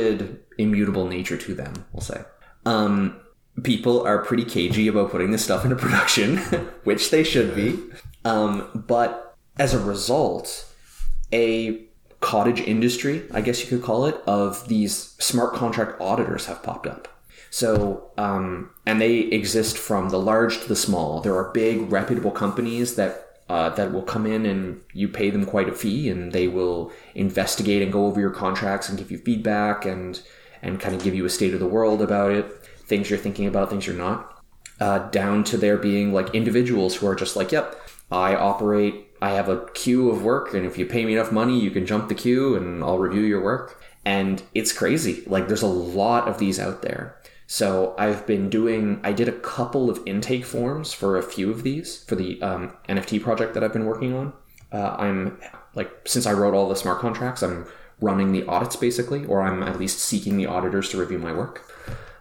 [0.58, 1.86] immutable nature to them.
[1.94, 2.24] We'll say.
[2.66, 3.20] Um,
[3.64, 6.38] people are pretty cagey about putting this stuff into production,
[6.84, 7.80] which they should be.
[8.26, 10.69] Um, but as a result,
[11.34, 11.82] a
[12.20, 16.88] cottage industry, I guess you could call it, of these smart contract auditors have popped
[16.88, 17.08] up.
[17.50, 21.22] So, um, and they exist from the large to the small.
[21.22, 25.44] There are big, reputable companies that uh, that will come in and you pay them
[25.44, 29.18] quite a fee, and they will investigate and go over your contracts and give you
[29.18, 30.22] feedback and
[30.62, 32.52] and kind of give you a state of the world about it,
[32.86, 34.44] things you're thinking about, things you're not.
[34.80, 37.76] Uh, down to there being like individuals who are just like, yep,
[38.12, 41.60] I operate, I have a queue of work, and if you pay me enough money,
[41.60, 43.82] you can jump the queue and I'll review your work.
[44.06, 45.24] And it's crazy.
[45.28, 47.20] Like, there's a lot of these out there.
[47.48, 51.64] So I've been doing, I did a couple of intake forms for a few of
[51.64, 54.34] these for the um, NFT project that I've been working on.
[54.72, 55.40] Uh, I'm
[55.74, 57.66] like, since I wrote all the smart contracts, I'm
[58.02, 61.70] running the audits basically, or I'm at least seeking the auditors to review my work.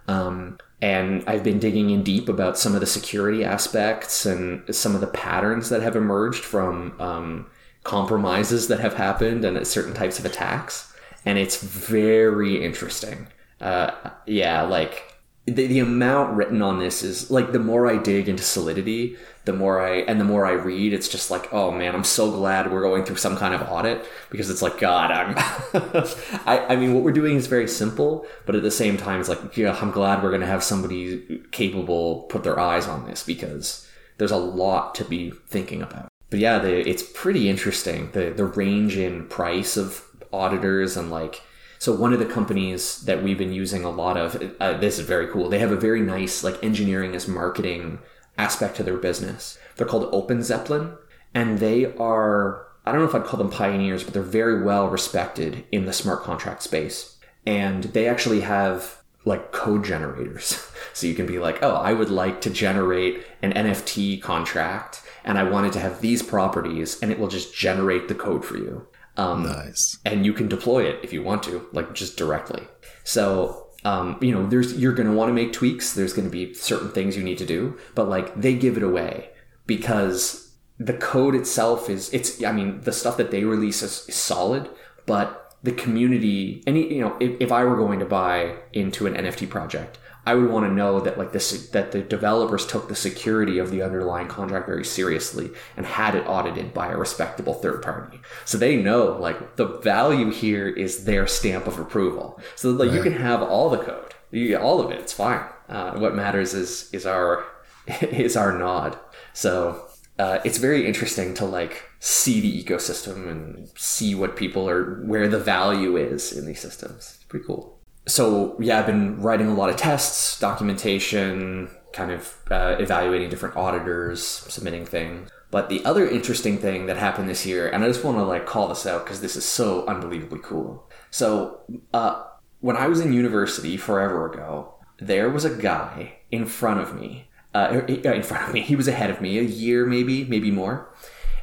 [0.09, 4.95] Um, and I've been digging in deep about some of the security aspects and some
[4.95, 7.47] of the patterns that have emerged from um,
[7.83, 10.93] compromises that have happened and certain types of attacks.
[11.25, 13.27] And it's very interesting.
[13.61, 13.91] Uh,
[14.27, 15.18] yeah, like
[15.51, 19.53] the, the amount written on this is like the more I dig into Solidity, the
[19.53, 22.71] more I and the more I read, it's just like, oh man, I'm so glad
[22.71, 25.35] we're going through some kind of audit because it's like, God, I'm.
[26.47, 29.29] I, I mean, what we're doing is very simple, but at the same time, it's
[29.29, 33.89] like, yeah, I'm glad we're to have somebody capable put their eyes on this because
[34.19, 36.11] there's a lot to be thinking about.
[36.31, 41.43] But yeah, the, it's pretty interesting the the range in price of auditors and like
[41.79, 45.07] so one of the companies that we've been using a lot of uh, this is
[45.07, 45.49] very cool.
[45.49, 48.01] They have a very nice like engineering as marketing
[48.37, 49.59] aspect to their business.
[49.77, 50.97] They're called OpenZeppelin.
[51.35, 54.89] And they are i don't know if i'd call them pioneers but they're very well
[54.89, 57.17] respected in the smart contract space.
[57.47, 60.65] And they actually have like code generators.
[60.95, 65.39] So you can be like oh i would like to generate an nft contract and
[65.39, 68.89] i wanted to have these properties and it will just generate the code for you
[69.19, 69.99] um, Nice.
[70.05, 72.67] and you can deploy it if you want to, like just directly.
[73.05, 75.93] So, um, you know, there's you're going to want to make tweaks.
[75.93, 78.83] There's going to be certain things you need to do, but like they give it
[78.83, 79.31] away
[79.67, 82.43] because the code itself is it's.
[82.43, 84.71] I mean, the stuff that they release is, is solid,
[85.07, 89.15] but the community, any you know, if, if I were going to buy into an
[89.15, 89.99] NFT project.
[90.29, 93.71] I would want to know that like this that the developers took the security of
[93.71, 98.21] the underlying contract very seriously and had it audited by a respectable third party.
[98.45, 102.39] So they know like the value here is their stamp of approval.
[102.57, 105.01] So like you can have all the code, you, all of it.
[105.01, 105.47] It's fine.
[105.67, 107.47] Uh, what matters is is our
[108.03, 108.99] is our nod.
[109.33, 109.83] So
[110.19, 115.27] uh, it's very interesting to like see the ecosystem and see what people are where
[115.27, 117.15] the value is in these systems.
[117.17, 117.78] It's pretty cool
[118.09, 123.57] so yeah, I've been writing a lot of tests, documentation, kind of uh, evaluating different
[123.57, 125.31] auditors, submitting things.
[125.51, 128.47] But the other interesting thing that happened this year, and I just want to like
[128.47, 130.89] call this out because this is so unbelievably cool.
[131.11, 131.61] So
[131.95, 132.25] uh,
[132.61, 137.29] when I was in university forever ago, there was a guy in front of me.
[137.55, 140.95] Uh, in front of me, he was ahead of me a year, maybe, maybe more,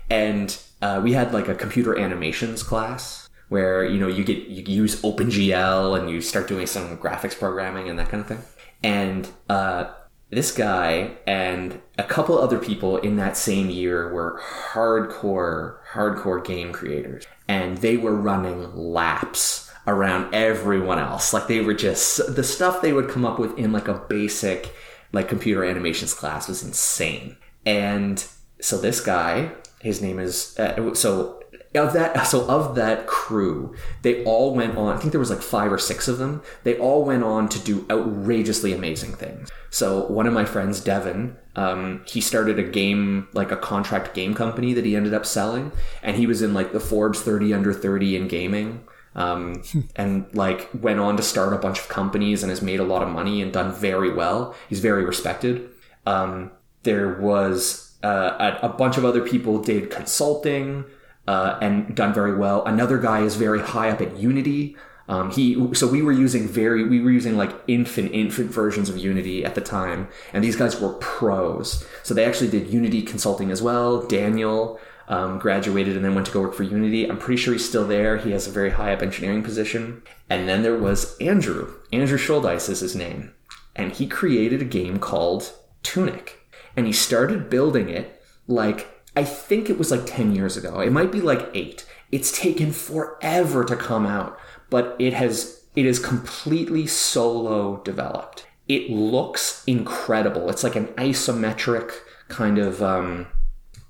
[0.09, 4.63] and uh, we had like a computer animations class where you know you get you
[4.63, 8.41] use OpenGL and you start doing some graphics programming and that kind of thing.
[8.83, 9.91] And uh,
[10.29, 14.41] this guy and a couple other people in that same year were
[14.73, 21.33] hardcore, hardcore game creators, and they were running laps around everyone else.
[21.33, 24.73] Like they were just the stuff they would come up with in like a basic
[25.11, 27.37] like computer animations class was insane.
[27.65, 28.23] And
[28.59, 31.41] so this guy, his name is uh, so
[31.75, 35.41] of that so of that crew they all went on i think there was like
[35.41, 39.49] five or six of them they all went on to do outrageously amazing things.
[39.69, 44.33] So one of my friends devin um, he started a game like a contract game
[44.33, 45.71] company that he ended up selling
[46.03, 48.85] and he was in like the forbes 30 under 30 in gaming
[49.15, 49.63] um,
[49.95, 53.01] and like went on to start a bunch of companies and has made a lot
[53.01, 54.53] of money and done very well.
[54.69, 55.69] He's very respected.
[56.05, 56.51] Um,
[56.83, 60.85] there was uh, a, a bunch of other people did consulting
[61.27, 62.63] uh, and done very well.
[62.65, 64.77] Another guy is very high up at Unity.
[65.07, 68.97] Um, he so we were using very we were using like infant infant versions of
[68.97, 71.85] Unity at the time, and these guys were pros.
[72.03, 74.05] So they actually did Unity consulting as well.
[74.07, 77.07] Daniel um, graduated and then went to go work for Unity.
[77.07, 78.17] I'm pretty sure he's still there.
[78.17, 80.01] He has a very high up engineering position.
[80.29, 81.75] And then there was Andrew.
[81.93, 83.33] Andrew Shouldice is his name,
[83.75, 86.39] and he created a game called Tunic,
[86.75, 90.79] and he started building it like I think it was like 10 years ago.
[90.79, 91.85] It might be like eight.
[92.11, 94.37] It's taken forever to come out,
[94.69, 98.45] but it has, it is completely solo developed.
[98.67, 100.49] It looks incredible.
[100.49, 101.91] It's like an isometric
[102.27, 103.27] kind of, um,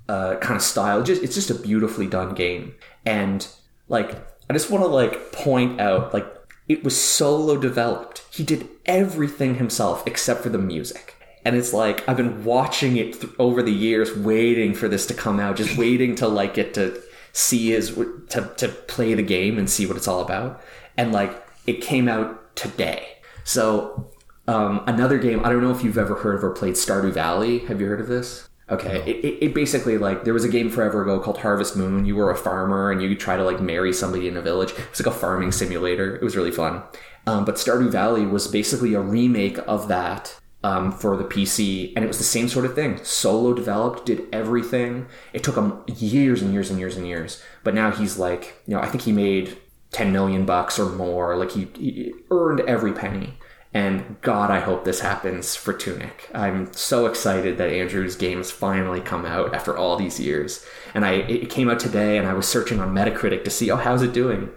[0.07, 1.01] uh, kind of style.
[1.01, 2.75] Just, it's just a beautifully done game.
[3.05, 3.47] And
[3.87, 4.15] like,
[4.49, 6.25] I just want to like point out, like,
[6.67, 8.23] it was solo developed.
[8.31, 11.14] He did everything himself except for the music
[11.45, 15.13] and it's like I've been watching it th- over the years, waiting for this to
[15.13, 17.91] come out, just waiting to like get to see his
[18.29, 20.61] to to play the game and see what it's all about.
[20.97, 23.07] And like it came out today.
[23.43, 24.11] So
[24.47, 25.45] um, another game.
[25.45, 27.59] I don't know if you've ever heard of or played Stardew Valley.
[27.59, 28.49] Have you heard of this?
[28.67, 28.99] Okay, no.
[29.01, 32.05] it, it, it, basically like there was a game forever ago called Harvest Moon.
[32.05, 34.73] You were a farmer and you try to like marry somebody in a village.
[34.89, 36.15] It's like a farming simulator.
[36.15, 36.81] It was really fun.
[37.27, 42.03] Um, but Stardew Valley was basically a remake of that um, for the PC, and
[42.03, 42.99] it was the same sort of thing.
[43.03, 45.05] Solo developed, did everything.
[45.31, 48.73] It took him years and years and years and years, but now he's like, you
[48.73, 49.57] know, I think he made
[49.91, 51.37] ten million bucks or more.
[51.37, 53.35] Like he, he earned every penny.
[53.75, 56.31] And God, I hope this happens for Tunic.
[56.33, 60.65] I'm so excited that Andrew's game has finally come out after all these years.
[60.95, 63.75] And I, it came out today, and I was searching on Metacritic to see, oh,
[63.75, 64.49] how's it doing?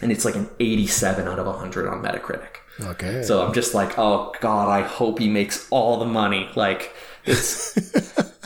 [0.00, 2.59] And it's like an 87 out of 100 on Metacritic.
[2.82, 3.22] Okay.
[3.22, 6.48] So I'm just like, oh god, I hope he makes all the money.
[6.54, 7.76] Like it's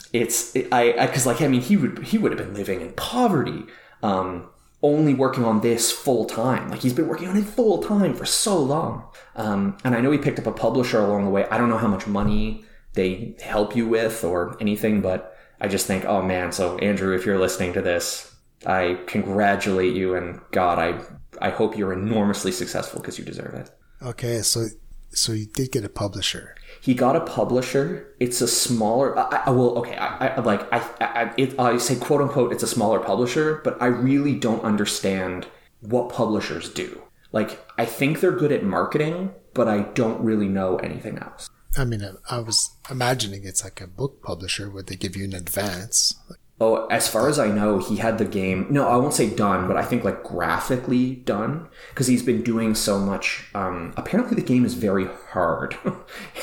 [0.12, 2.92] it's it, I because like I mean he would he would have been living in
[2.92, 3.64] poverty,
[4.02, 4.48] um,
[4.82, 6.68] only working on this full time.
[6.68, 9.04] Like he's been working on it full time for so long.
[9.36, 11.46] Um, and I know he picked up a publisher along the way.
[11.50, 15.86] I don't know how much money they help you with or anything, but I just
[15.86, 16.52] think, oh man.
[16.52, 18.34] So Andrew, if you're listening to this,
[18.66, 21.00] I congratulate you and God, I
[21.40, 23.70] I hope you're enormously successful because you deserve it.
[24.04, 24.66] Okay, so
[25.10, 26.54] so you did get a publisher.
[26.80, 28.14] He got a publisher.
[28.20, 29.18] It's a smaller.
[29.18, 29.96] I, I well, okay.
[29.96, 32.52] I, I like I I, it, I say quote unquote.
[32.52, 35.46] It's a smaller publisher, but I really don't understand
[35.80, 37.02] what publishers do.
[37.32, 41.48] Like I think they're good at marketing, but I don't really know anything else.
[41.76, 45.34] I mean, I was imagining it's like a book publisher where they give you an
[45.34, 46.14] advance.
[46.64, 48.66] Oh, as far as I know, he had the game.
[48.70, 52.74] No, I won't say done, but I think like graphically done because he's been doing
[52.74, 53.50] so much.
[53.54, 55.76] Um, apparently, the game is very hard.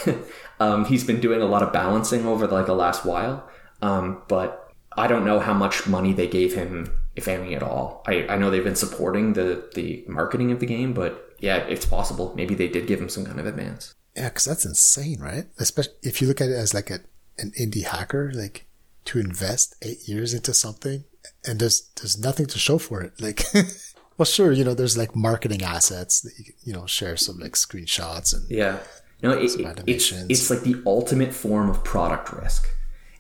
[0.60, 3.50] um, he's been doing a lot of balancing over like the last while,
[3.82, 8.04] um, but I don't know how much money they gave him, if any at all.
[8.06, 11.88] I, I know they've been supporting the the marketing of the game, but yeah, it's
[11.88, 12.32] possible.
[12.36, 13.96] Maybe they did give him some kind of advance.
[14.16, 15.46] Yeah, because that's insane, right?
[15.58, 17.00] Especially if you look at it as like a
[17.40, 18.68] an indie hacker, like
[19.06, 21.04] to invest eight years into something
[21.46, 23.20] and there's there's nothing to show for it.
[23.22, 23.44] Like
[24.18, 27.54] well sure you know there's like marketing assets that you you know share some like
[27.54, 28.80] screenshots and yeah.
[29.24, 29.44] No it,
[29.86, 32.68] it's it's like the ultimate form of product risk.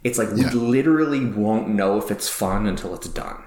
[0.03, 0.51] It's like we yeah.
[0.53, 3.43] literally won't know if it's fun until it's done.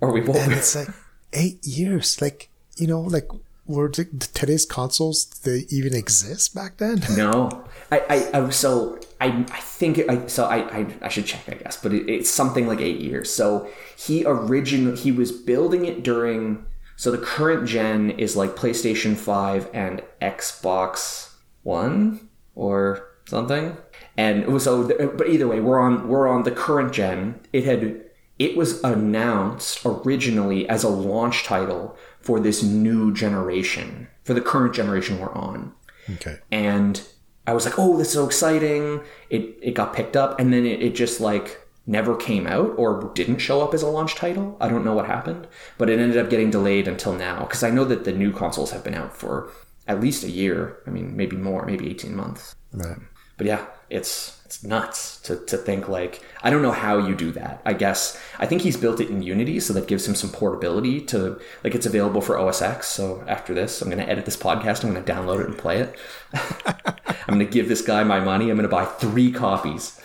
[0.00, 0.40] Or we won't.
[0.40, 0.88] And it's like
[1.32, 2.20] eight years.
[2.20, 3.28] Like you know like
[3.68, 7.02] were today's consoles they even exist back then?
[7.16, 8.00] no, I,
[8.34, 10.44] I, I so I, I think it, I, so.
[10.44, 13.32] I, I, I should check, I guess, but it, it's something like eight years.
[13.32, 16.64] So he originally he was building it during.
[16.96, 23.76] So the current gen is like PlayStation 5 and Xbox One or something.
[24.16, 27.40] And it was so, but either way, we're on we're on the current gen.
[27.52, 28.04] It had
[28.38, 34.74] it was announced originally as a launch title for this new generation, for the current
[34.74, 35.72] generation we're on.
[36.14, 36.38] Okay.
[36.50, 37.02] And
[37.48, 39.00] I was like, oh, this is so exciting.
[39.30, 43.10] It it got picked up, and then it, it just like never came out or
[43.14, 44.54] didn't show up as a launch title.
[44.60, 45.46] I don't know what happened,
[45.78, 48.72] but it ended up getting delayed until now because I know that the new consoles
[48.72, 49.50] have been out for
[49.86, 50.80] at least a year.
[50.86, 52.54] I mean, maybe more, maybe 18 months.
[52.72, 52.98] Right.
[53.38, 57.32] But yeah, it's it's nuts to, to think like I don't know how you do
[57.32, 57.60] that.
[57.64, 61.00] I guess I think he's built it in Unity, so that gives him some portability
[61.06, 62.88] to like it's available for OS X.
[62.88, 65.98] So after this, I'm gonna edit this podcast, I'm gonna download it and play it.
[66.34, 70.00] I'm gonna give this guy my money, I'm gonna buy three copies.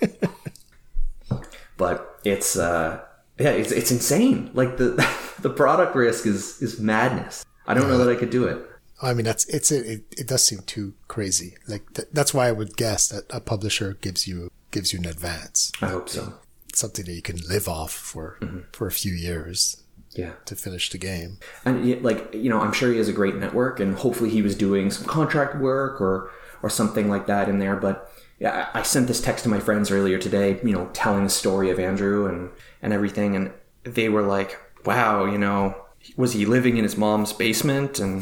[1.76, 3.00] but it's uh
[3.38, 4.50] yeah, it's it's insane.
[4.54, 4.90] Like the
[5.40, 7.44] the product risk is is madness.
[7.66, 8.66] I don't know that I could do it.
[9.02, 10.04] I mean, that's it's it.
[10.18, 11.56] It does seem too crazy.
[11.66, 15.06] Like th- that's why I would guess that a publisher gives you gives you an
[15.06, 16.34] advance, I hope so.
[16.74, 18.60] something that you can live off for mm-hmm.
[18.72, 19.82] for a few years
[20.14, 20.32] Yeah.
[20.46, 21.38] to finish the game.
[21.64, 24.54] and like you know i'm sure he has a great network and hopefully he was
[24.56, 26.30] doing some contract work or
[26.62, 29.60] or something like that in there but yeah i I sent this text to my
[29.60, 32.50] friends earlier today you know telling the story of andrew and
[32.82, 33.52] and everything and
[33.84, 35.74] they were like wow you know
[36.16, 38.20] was he living in his mom's basement and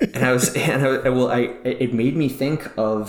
[0.14, 3.06] and i was and I, well i it made me think of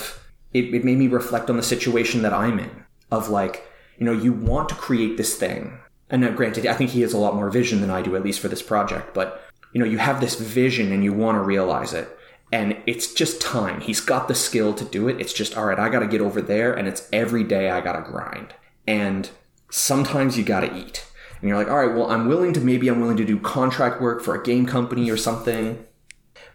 [0.53, 4.11] it, it made me reflect on the situation that i'm in of like you know
[4.11, 5.77] you want to create this thing.
[6.09, 8.23] And now granted i think he has a lot more vision than i do at
[8.23, 9.43] least for this project but
[9.73, 12.15] you know you have this vision and you want to realize it.
[12.51, 13.79] And it's just time.
[13.79, 15.21] He's got the skill to do it.
[15.21, 18.01] It's just all right i gotta get over there and it's every day i gotta
[18.01, 18.53] grind.
[18.87, 19.29] And
[19.69, 21.05] sometimes you gotta eat.
[21.39, 24.01] And you're like all right well i'm willing to maybe i'm willing to do contract
[24.01, 25.85] work for a game company or something.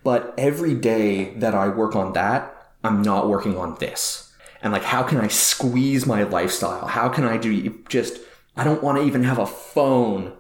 [0.03, 2.54] But every day that I work on that,
[2.85, 4.33] I'm not working on this.
[4.63, 6.87] And like, how can I squeeze my lifestyle?
[6.87, 8.19] How can I do just,
[8.57, 10.33] I don't want to even have a phone.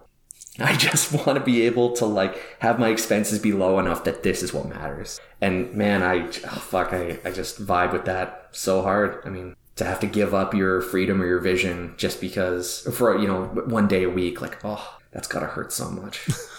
[0.61, 4.23] I just want to be able to like have my expenses be low enough that
[4.23, 5.21] this is what matters.
[5.41, 9.21] And man, I, oh, fuck, I, I just vibe with that so hard.
[9.25, 13.19] I mean, to have to give up your freedom or your vision just because for,
[13.19, 16.29] you know, one day a week, like, oh, that's gotta hurt so much.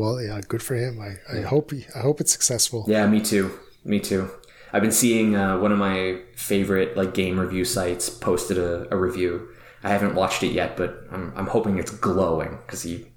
[0.00, 0.98] Well, yeah, good for him.
[0.98, 2.86] I, I hope he, I hope it's successful.
[2.88, 3.52] Yeah, me too.
[3.84, 4.30] Me too.
[4.72, 8.96] I've been seeing uh, one of my favorite like game review sites posted a, a
[8.96, 9.50] review.
[9.84, 13.12] I haven't watched it yet, but I'm, I'm hoping it's glowing because he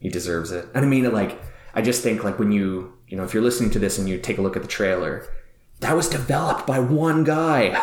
[0.00, 0.66] he deserves it.
[0.74, 1.38] And I mean, like,
[1.74, 4.16] I just think like when you you know if you're listening to this and you
[4.16, 5.28] take a look at the trailer,
[5.80, 7.78] that was developed by one guy.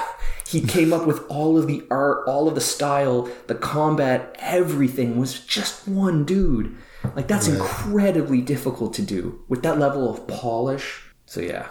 [0.48, 5.18] He came up with all of the art, all of the style, the combat, everything
[5.18, 6.76] was just one dude.
[7.16, 11.02] Like that's incredibly difficult to do with that level of polish.
[11.26, 11.68] So yeah,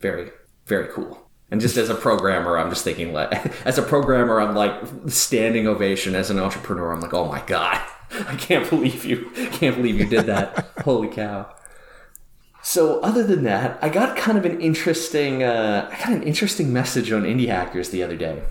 [0.00, 0.30] very
[0.66, 1.28] very cool.
[1.50, 3.32] And just as a programmer, I'm just thinking like
[3.66, 4.74] as a programmer, I'm like
[5.08, 6.14] standing ovation.
[6.14, 7.80] As an entrepreneur, I'm like, oh my god,
[8.28, 10.70] I can't believe you, can't believe you did that.
[10.84, 11.54] Holy cow.
[12.62, 16.72] So other than that, I got kind of an interesting, uh, I got an interesting
[16.72, 18.42] message on Indie Hackers the other day.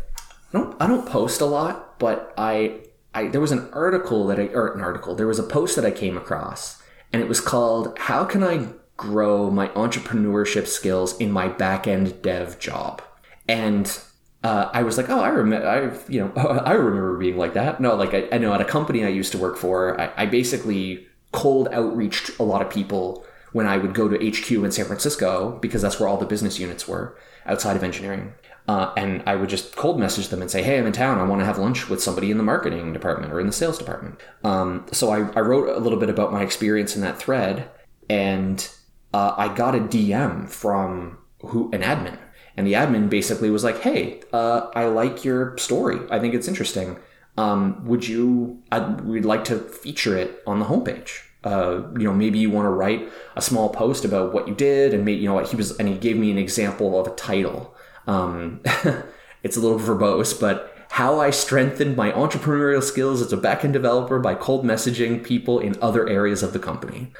[0.53, 2.79] I don't, I don't post a lot, but I,
[3.17, 5.85] I, there was an article that I, or an article, there was a post that
[5.85, 11.31] I came across, and it was called "How Can I Grow My Entrepreneurship Skills in
[11.31, 13.01] My Backend Dev Job?"
[13.47, 13.99] And
[14.43, 17.81] uh, I was like, oh, I remember, I you know, I remember being like that.
[17.81, 20.25] No, like I, I know at a company I used to work for, I, I
[20.27, 24.85] basically cold outreached a lot of people when I would go to HQ in San
[24.85, 28.35] Francisco because that's where all the business units were outside of engineering.
[28.67, 31.19] Uh, and I would just cold message them and say, "Hey, I'm in town.
[31.19, 33.77] I want to have lunch with somebody in the marketing department or in the sales
[33.77, 37.69] department." Um, so I, I wrote a little bit about my experience in that thread,
[38.09, 38.69] and
[39.13, 42.17] uh, I got a DM from who an admin,
[42.57, 45.99] and the admin basically was like, "Hey, uh, I like your story.
[46.11, 46.97] I think it's interesting.
[47.37, 48.61] Um, would you?
[48.71, 52.65] I'd, we'd like to feature it on the homepage." Uh, you know, maybe you want
[52.65, 55.55] to write a small post about what you did, and maybe you know what he
[55.55, 57.73] was, and he gave me an example of a title.
[58.07, 58.61] Um,
[59.43, 64.19] it's a little verbose, but how I strengthened my entrepreneurial skills as a backend developer
[64.19, 67.11] by cold messaging people in other areas of the company.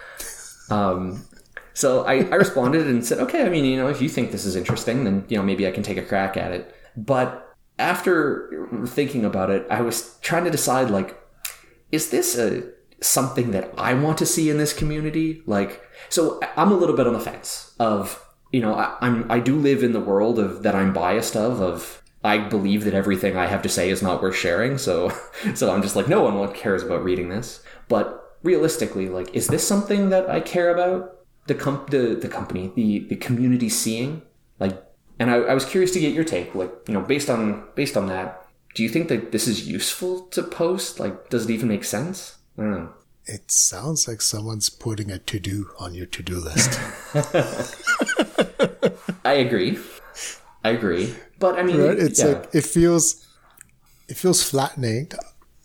[0.69, 1.25] Um,
[1.73, 4.45] so I, I responded and said, okay, I mean, you know, if you think this
[4.45, 6.73] is interesting, then, you know, maybe I can take a crack at it.
[6.95, 11.21] But after thinking about it, I was trying to decide, like,
[11.91, 12.63] is this a
[12.99, 15.43] something that I want to see in this community?
[15.45, 19.39] Like, so I'm a little bit on the fence of, you know, I, I'm I
[19.39, 23.37] do live in the world of that I'm biased of of I believe that everything
[23.37, 24.77] I have to say is not worth sharing.
[24.77, 25.11] So,
[25.55, 27.63] so I'm just like, no one cares about reading this.
[27.87, 31.13] But realistically, like, is this something that I care about?
[31.47, 34.21] The comp, the, the company, the the community seeing,
[34.59, 34.83] like,
[35.17, 37.95] and I, I was curious to get your take, like, you know, based on based
[37.95, 38.45] on that,
[38.75, 40.99] do you think that this is useful to post?
[40.99, 42.37] Like, does it even make sense?
[42.57, 42.89] I don't know.
[43.25, 46.79] It sounds like someone's putting a to do on your to do list.
[49.25, 49.79] I agree.
[50.63, 51.15] I agree.
[51.39, 51.97] But I mean, right?
[51.97, 52.27] It's yeah.
[52.27, 53.25] like it feels
[54.07, 55.11] it feels flattening,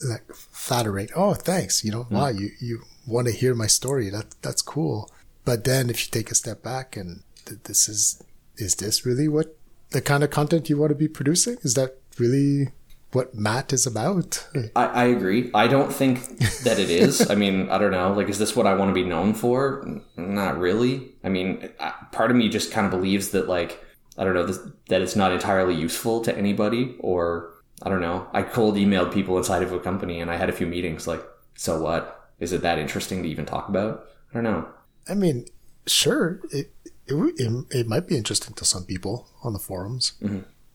[0.05, 1.09] like flattering.
[1.16, 1.84] Oh, thanks.
[1.84, 2.14] You know, hmm.
[2.14, 4.11] wow, you you want to hear my story.
[4.11, 5.11] That that's cool.
[5.45, 8.22] But then if you take a step back and th- this is
[8.57, 9.57] is this really what
[9.90, 11.57] the kind of content you want to be producing?
[11.62, 12.68] Is that really
[13.13, 14.47] what Matt is about?
[14.75, 15.51] I, I agree.
[15.55, 17.31] I don't think that it is.
[17.31, 18.13] I mean, I don't know.
[18.13, 20.01] Like, is this what I want to be known for?
[20.17, 21.13] Not really.
[21.23, 21.71] I mean,
[22.11, 23.83] part of me just kind of believes that, like,
[24.19, 24.59] I don't know, this,
[24.89, 27.53] that it's not entirely useful to anybody, or
[27.83, 28.27] I don't know.
[28.33, 31.07] I cold emailed people inside of a company and I had a few meetings.
[31.07, 31.23] Like,
[31.55, 32.31] so what?
[32.39, 34.07] Is it that interesting to even talk about?
[34.31, 34.69] I don't know.
[35.09, 35.47] I mean,
[35.87, 36.71] sure, it
[37.07, 40.13] it, it, it might be interesting to some people on the forums,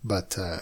[0.03, 0.59] but uh,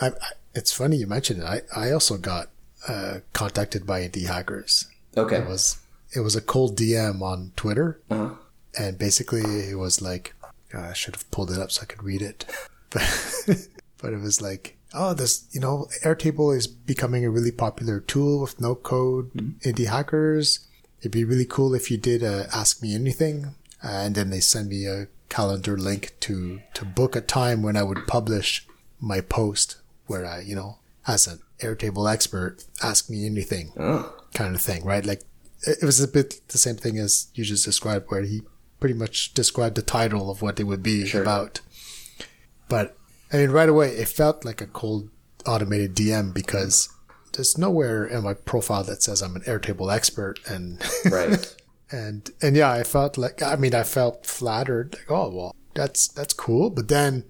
[0.00, 0.12] I, I,
[0.56, 1.46] it's funny you mentioned it.
[1.46, 2.48] I, I also got
[2.88, 4.86] uh, contacted by indie hackers.
[5.16, 5.36] Okay.
[5.38, 5.78] It was
[6.14, 8.34] it was a cold DM on Twitter, Uh-huh.
[8.78, 10.34] and basically it was like
[10.74, 12.44] I should have pulled it up so I could read it,
[12.90, 13.68] but
[14.00, 18.40] but it was like oh this you know Airtable is becoming a really popular tool
[18.40, 19.30] with no code
[19.62, 20.60] indie hackers.
[21.00, 24.68] It'd be really cool if you did uh, ask me anything, and then they send
[24.70, 28.66] me a calendar link to to book a time when I would publish
[29.00, 29.76] my post
[30.06, 34.12] where I you know as an Airtable expert ask me anything Oh.
[34.34, 35.04] kind of thing, right?
[35.06, 35.22] Like
[35.66, 38.42] it was a bit the same thing as you just described, where he
[38.80, 41.22] pretty much described the title of what it would be Sure.
[41.22, 41.60] about.
[42.68, 42.96] But
[43.32, 45.08] I mean, right away, it felt like a cold
[45.46, 46.88] automated DM because
[47.32, 51.54] there's nowhere in my profile that says I'm an Airtable expert, and Right.
[51.90, 56.08] and and yeah, I felt like I mean, I felt flattered, like oh well, that's
[56.08, 56.70] that's cool.
[56.70, 57.24] But then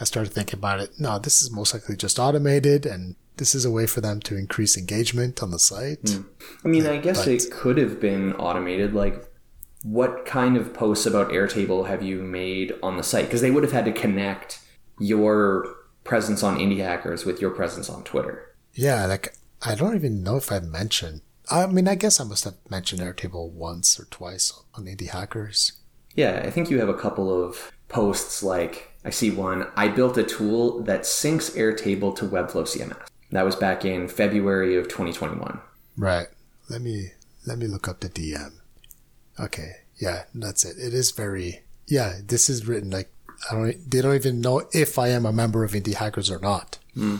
[0.00, 0.98] I started thinking about it.
[0.98, 4.36] No, this is most likely just automated, and this is a way for them to
[4.36, 6.08] increase engagement on the site.
[6.08, 6.22] Hmm.
[6.64, 8.94] I mean, I guess But- it could have been automated.
[8.94, 9.26] Like,
[9.82, 13.26] what kind of posts about Airtable have you made on the site?
[13.26, 14.60] Because they would have had to connect
[14.98, 15.66] your
[16.04, 18.54] presence on Indie Hackers with your presence on Twitter.
[18.74, 21.22] Yeah, like I don't even know if I mentioned.
[21.50, 25.72] I mean, I guess I must have mentioned Airtable once or twice on Indie Hackers.
[26.14, 29.66] Yeah, I think you have a couple of posts like I see one.
[29.76, 33.06] I built a tool that syncs Airtable to Webflow CMS.
[33.32, 35.60] That was back in February of 2021.
[35.96, 36.26] Right.
[36.68, 37.12] Let me
[37.46, 38.52] let me look up the DM.
[39.38, 39.72] Okay.
[39.98, 40.76] Yeah, that's it.
[40.78, 41.60] It is very.
[41.86, 43.10] Yeah, this is written like
[43.50, 43.90] I don't.
[43.90, 46.78] They don't even know if I am a member of Indie Hackers or not.
[46.94, 47.16] Hmm.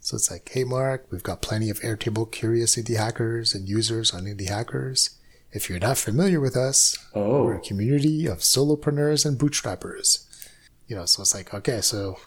[0.00, 4.12] So it's like, hey, Mark, we've got plenty of Airtable curious indie hackers and users
[4.12, 5.10] on Indie Hackers.
[5.52, 7.44] If you're not familiar with us, Oh.
[7.44, 10.24] we're a community of solopreneurs and bootstrappers.
[10.92, 12.18] You know, so it's like, okay, so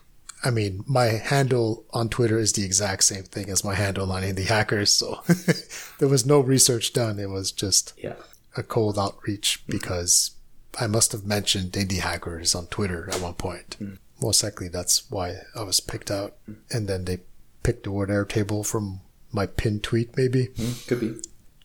[0.43, 4.24] I mean, my handle on Twitter is the exact same thing as my handle on
[4.24, 4.91] Indie Hackers.
[4.91, 5.22] So
[5.99, 7.20] there was no research done.
[7.20, 8.16] It was just Yeah.
[8.57, 9.74] a cold outreach mm-hmm.
[9.74, 10.32] because
[10.80, 13.78] I must have mentioned Indie Hackers on Twitter at one point.
[13.80, 13.97] Mm-hmm.
[14.20, 16.34] Most likely that's why I was picked out.
[16.49, 16.76] Mm-hmm.
[16.76, 17.20] And then they
[17.61, 19.01] picked the word Airtable from
[19.32, 20.47] my pinned tweet, maybe.
[20.88, 21.13] Could be.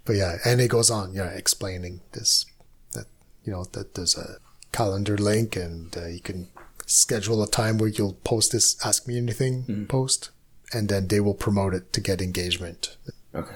[0.04, 2.44] But yeah, and it goes on, yeah, explaining this
[2.92, 3.06] that
[3.42, 4.36] you know that there's a
[4.70, 6.48] calendar link and uh, you can
[6.90, 9.88] schedule a time where you'll post this Ask Me Anything mm.
[9.88, 10.30] post,
[10.72, 12.96] and then they will promote it to get engagement.
[13.34, 13.54] Okay.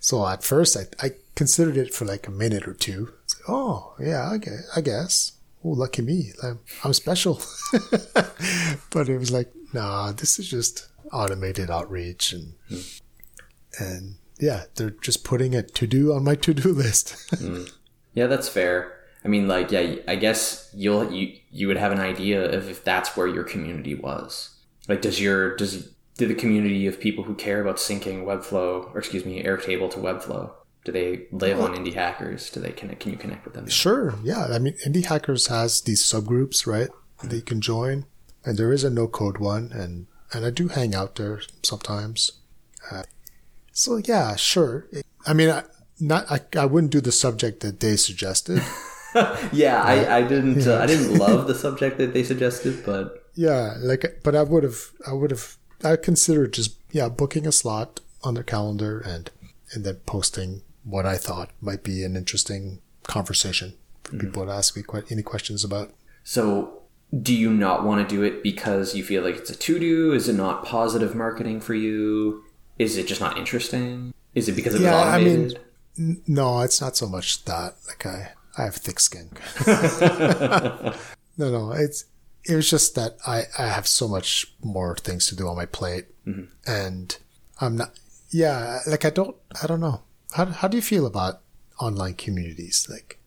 [0.00, 3.12] So at first, I I considered it for like a minute or two.
[3.34, 5.32] Like, oh yeah, I guess, I guess.
[5.64, 6.32] Oh, lucky me!
[6.42, 7.42] I'm, I'm special.
[8.90, 12.80] but it was like, nah, this is just automated outreach and hmm.
[13.80, 17.16] and yeah, they're just putting a to do on my to do list.
[17.38, 17.64] Hmm.
[18.14, 18.97] Yeah, that's fair.
[19.24, 22.84] I mean, like, yeah, I guess you'll you you would have an idea of if
[22.84, 24.56] that's where your community was.
[24.88, 28.98] Like, does your does do the community of people who care about syncing Webflow or
[28.98, 30.52] excuse me Airtable to Webflow?
[30.84, 32.50] Do they live on Indie Hackers?
[32.50, 33.00] Do they connect?
[33.00, 33.68] Can you connect with them?
[33.68, 34.14] Sure.
[34.22, 34.46] Yeah.
[34.46, 36.88] I mean, Indie Hackers has these subgroups, right?
[37.22, 38.06] That you can join,
[38.44, 42.30] and there is a no code one, and and I do hang out there sometimes.
[42.90, 43.02] Uh,
[43.72, 44.86] so yeah, sure.
[45.26, 45.64] I mean, I,
[46.00, 48.62] not I, I wouldn't do the subject that they suggested.
[49.52, 53.74] Yeah, I, I didn't uh, I didn't love the subject that they suggested, but yeah,
[53.78, 58.00] like, but I would have, I would have, I considered just yeah booking a slot
[58.24, 59.30] on their calendar and
[59.72, 64.76] and then posting what I thought might be an interesting conversation for people to ask
[64.76, 65.92] me que- any questions about.
[66.24, 66.74] so
[67.22, 70.12] do you not want to do it because you feel like it's a to do?
[70.12, 72.44] Is it not positive marketing for you?
[72.78, 74.12] Is it just not interesting?
[74.34, 75.60] Is it because it was Yeah, I mean, automated?
[76.26, 77.76] No, it's not so much that.
[77.86, 79.30] Like I, I have thick skin.
[81.38, 82.04] no, no, it's
[82.44, 85.66] it was just that I I have so much more things to do on my
[85.66, 86.46] plate, mm-hmm.
[86.66, 87.16] and
[87.60, 87.98] I'm not.
[88.30, 89.36] Yeah, like I don't.
[89.62, 90.02] I don't know.
[90.32, 91.40] How how do you feel about
[91.80, 92.86] online communities?
[92.90, 93.18] Like,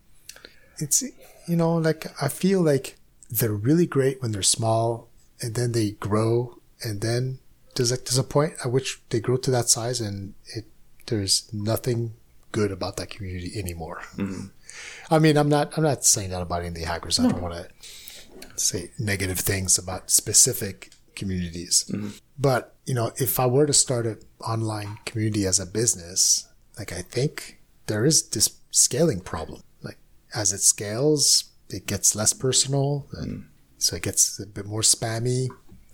[0.79, 1.01] it's
[1.47, 2.97] you know, like I feel like
[3.29, 5.07] they're really great when they're small,
[5.41, 7.39] and then they grow, and then
[7.75, 10.65] there's like there's a point at which they grow to that size, and it
[11.07, 12.13] there's nothing
[12.51, 14.01] good about that community anymore.
[14.17, 14.47] Mm-hmm.
[15.09, 17.19] I mean, I'm not I'm not saying that about indie hackers.
[17.19, 17.67] I don't want to
[18.55, 21.85] say negative things about specific communities.
[21.91, 22.09] Mm-hmm.
[22.37, 26.47] But, you know, if I were to start an online community as a business,
[26.77, 29.61] like I think there is this scaling problem.
[29.81, 29.97] Like
[30.33, 33.45] as it scales, it gets less personal and mm.
[33.77, 35.47] so it gets a bit more spammy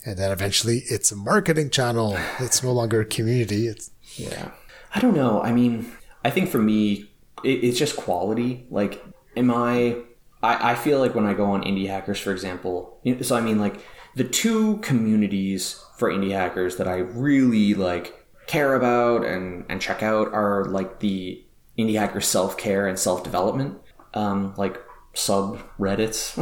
[0.05, 2.17] and then eventually it's a marketing channel.
[2.39, 3.67] It's no longer a community.
[3.67, 4.51] It's Yeah.
[4.95, 5.41] I don't know.
[5.41, 5.91] I mean,
[6.23, 7.11] I think for me,
[7.43, 8.65] it, it's just quality.
[8.69, 9.03] Like,
[9.35, 9.97] am I,
[10.41, 10.71] I?
[10.71, 12.99] I feel like when I go on Indie Hackers, for example.
[13.03, 13.79] you know, So I mean, like
[14.15, 18.13] the two communities for indie hackers that I really like
[18.47, 21.43] care about and and check out are like the
[21.77, 23.79] indie hacker self care and self development,
[24.13, 24.81] um, like
[25.13, 26.33] subreddits,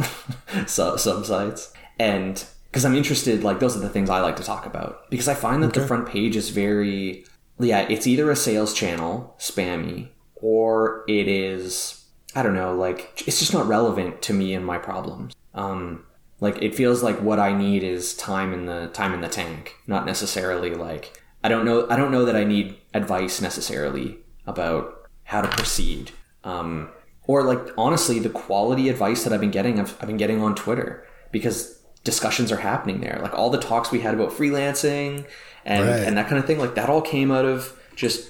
[0.68, 4.66] sub sites, and because I'm interested, like those are the things I like to talk
[4.66, 7.24] about because I find that the front page is very,
[7.58, 13.38] yeah, it's either a sales channel, spammy, or it is, I don't know, like it's
[13.38, 15.34] just not relevant to me and my problems.
[15.54, 16.04] Um,
[16.40, 19.76] like it feels like what I need is time in the time in the tank,
[19.86, 21.86] not necessarily like I don't know.
[21.88, 26.10] I don't know that I need advice necessarily about how to proceed.
[26.44, 26.90] Um,
[27.26, 30.54] or like honestly, the quality advice that I've been getting, I've, I've been getting on
[30.54, 33.18] Twitter because discussions are happening there.
[33.22, 35.24] Like all the talks we had about freelancing
[35.64, 36.00] and Right.
[36.00, 36.58] and that kind of thing.
[36.58, 38.28] Like that all came out of just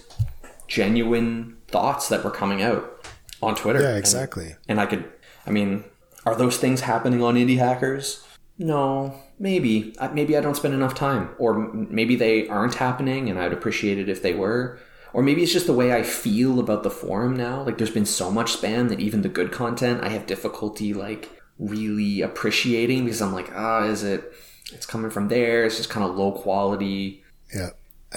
[0.69, 3.07] genuine thoughts that were coming out
[3.43, 3.83] on Twitter.
[3.83, 4.57] yeah, exactly.
[4.69, 5.05] and I could,
[5.47, 5.85] I mean,
[6.25, 8.25] are those things happening on indie hackers?
[8.59, 9.95] No, maybe.
[10.13, 14.09] Maybe I don't spend enough time, or maybe they aren't happening, and I'd appreciate it
[14.09, 14.79] if they were.
[15.13, 17.63] Or maybe it's just the way I feel about the forum now.
[17.63, 21.31] Like, there's been so much spam that even the good content I have difficulty like
[21.59, 24.33] really appreciating because I'm like, ah, is it?
[24.73, 25.65] It's coming from there.
[25.65, 27.23] It's just kind of low quality.
[27.55, 27.71] Yeah.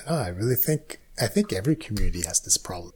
[0.08, 2.94] No, I really think I think every community has this problem.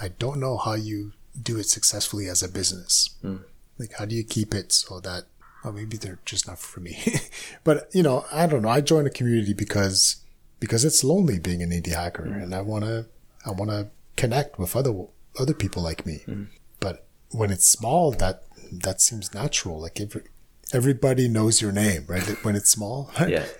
[0.00, 3.16] I don't know how you do it successfully as a business.
[3.22, 3.38] Hmm.
[3.78, 5.24] Like how do you keep it so that
[5.62, 7.02] well maybe they're just not for me.
[7.64, 8.68] but you know, I don't know.
[8.68, 10.16] I joined a community because
[10.60, 12.40] because it's lonely being an indie hacker hmm.
[12.40, 13.06] and I wanna
[13.46, 14.94] I wanna connect with other
[15.38, 16.22] other people like me.
[16.26, 16.44] Hmm.
[16.80, 18.44] But when it's small that
[18.82, 19.80] that seems natural.
[19.80, 20.22] Like every,
[20.72, 22.22] everybody knows your name, right?
[22.44, 23.10] When it's small.
[23.26, 23.46] Yeah.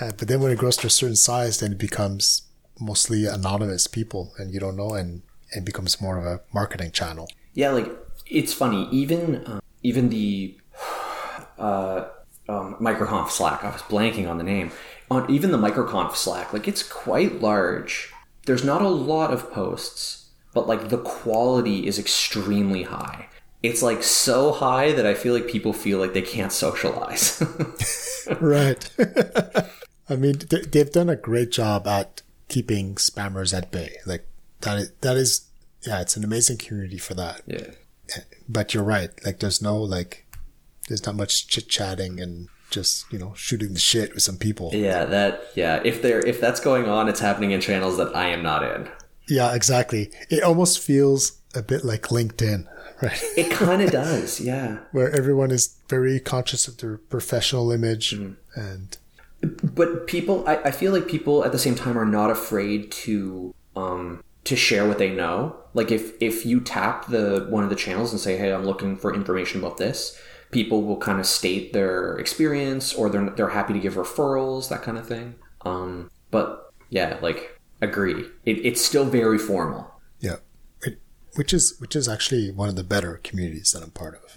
[0.00, 2.42] Uh, but then when it grows to a certain size, then it becomes
[2.80, 7.28] mostly anonymous people, and you don't know, and it becomes more of a marketing channel.
[7.54, 7.90] Yeah, like
[8.26, 8.88] it's funny.
[8.90, 10.56] Even uh, even the
[11.58, 12.06] uh,
[12.48, 13.64] um, microconf Slack.
[13.64, 14.70] I was blanking on the name.
[15.10, 18.12] On even the microconf Slack, like it's quite large.
[18.46, 23.28] There's not a lot of posts, but like the quality is extremely high.
[23.62, 27.42] It's like so high that I feel like people feel like they can't socialize.
[28.40, 28.88] Right.
[30.10, 33.96] I mean, they- they've done a great job at keeping spammers at bay.
[34.06, 34.26] Like
[34.60, 35.48] that is, that is,
[35.86, 37.42] yeah, it's an amazing community for that.
[37.46, 37.70] yeah.
[38.48, 39.10] But you're right.
[39.24, 40.26] Like there's no, like,
[40.88, 44.70] there's not much chit chatting and just, you know, shooting the shit with some people.
[44.72, 45.80] Yeah, that yeah.
[45.84, 48.88] If there if that's going on, it's happening in channels that I am not in.
[49.28, 50.10] Yeah, exactly.
[50.30, 52.66] It almost feels a bit like LinkedIn,
[53.02, 53.22] right?
[53.36, 54.78] It kind of does, yeah.
[54.92, 58.60] Where everyone is very conscious of their professional image mm-hmm.
[58.60, 58.96] and
[59.42, 63.54] but people I, I feel like people at the same time are not afraid to
[63.76, 65.56] um to share what they know.
[65.74, 68.96] Like if if you tap the one of the channels and say hey i'm looking
[68.96, 70.20] for information about this
[70.50, 74.82] people will kind of state their experience or they're they're happy to give referrals that
[74.82, 75.34] kind of thing.
[75.64, 78.24] Um but yeah like agree.
[78.44, 79.90] It, it's still very formal.
[80.20, 80.36] Yeah,
[80.82, 81.00] it,
[81.34, 84.36] which is which is actually one of the better communities that I'm part of.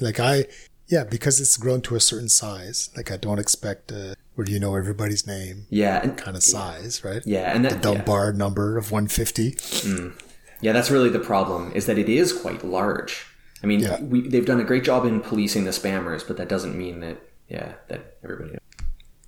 [0.00, 0.46] Like I,
[0.88, 2.90] yeah, because it's grown to a certain size.
[2.96, 6.42] Like I don't expect uh, where do you know everybody's name yeah and kind of
[6.42, 7.22] size, right?
[7.24, 8.30] yeah and The that yeah.
[8.32, 9.52] Number of 150.
[9.52, 10.12] Mm.
[10.60, 11.72] Yeah, that's really the problem.
[11.72, 13.26] Is that it is quite large.
[13.62, 14.00] I mean, Yeah.
[14.00, 17.18] we, they've done a great job in policing the spammers, but that doesn't mean that
[17.48, 18.58] yeah that everybody.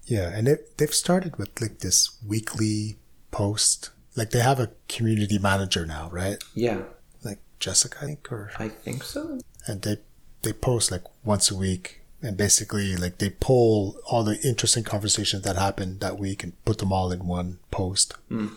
[0.04, 2.96] Yeah, and it, they've started with like this weekly
[3.30, 3.90] post.
[4.14, 6.42] Like they have a community manager now, right?
[6.54, 6.82] Yeah,
[7.22, 9.40] Like Jessica, I think, or I think so.
[9.66, 9.98] and they
[10.42, 15.42] they post like once a week and basically like they pull all the interesting conversations
[15.44, 18.48] that happened that week and put them all in one post hmm.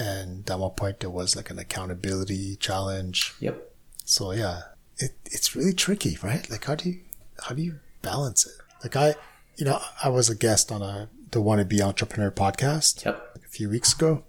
[0.00, 3.34] and at one point there was like an accountability challenge.
[3.40, 3.70] Yep.
[4.06, 4.60] So yeah,
[4.96, 6.48] it it's really tricky, right?
[6.50, 7.00] Like how do you
[7.42, 8.54] how do you balance it?
[8.82, 9.14] Like I,
[9.56, 13.38] you know, I was a guest on a the Wannabe Entrepreneur podcast Yep.
[13.44, 14.24] a few weeks ago,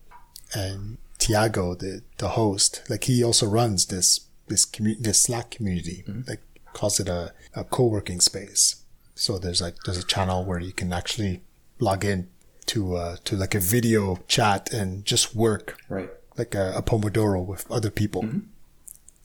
[0.53, 6.03] and Tiago, the the host, like he also runs this this community, this Slack community,
[6.05, 6.27] mm-hmm.
[6.27, 6.41] like
[6.73, 8.78] calls it a a co-working space.
[9.19, 11.41] So there's like there's a channel where you can actually
[11.79, 12.29] log in
[12.67, 16.09] to uh to like a video chat and just work Right.
[16.37, 18.23] like a, a Pomodoro with other people.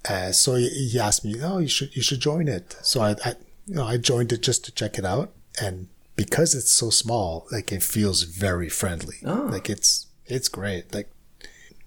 [0.08, 3.10] Uh, so he, he asked me, "Oh, you should you should join it." So I,
[3.24, 3.34] I
[3.66, 7.46] you know I joined it just to check it out, and because it's so small,
[7.50, 9.16] like it feels very friendly.
[9.24, 9.48] Oh.
[9.50, 10.92] Like it's it's great.
[10.94, 11.10] Like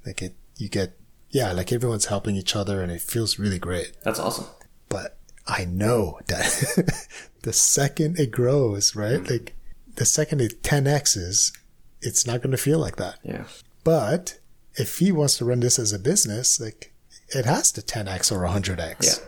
[0.05, 0.97] like it you get
[1.29, 3.91] yeah like everyone's helping each other, and it feels really great.
[4.03, 4.45] That's awesome.
[5.47, 7.07] I know that
[7.43, 9.21] the second it grows, right?
[9.21, 9.29] Mm.
[9.29, 9.55] Like
[9.95, 11.53] the second it 10x's,
[12.01, 13.19] it's not going to feel like that.
[13.23, 13.45] Yeah.
[13.83, 14.39] But
[14.75, 16.93] if he wants to run this as a business, like
[17.29, 19.05] it has to 10x or 100x.
[19.05, 19.23] Yeah.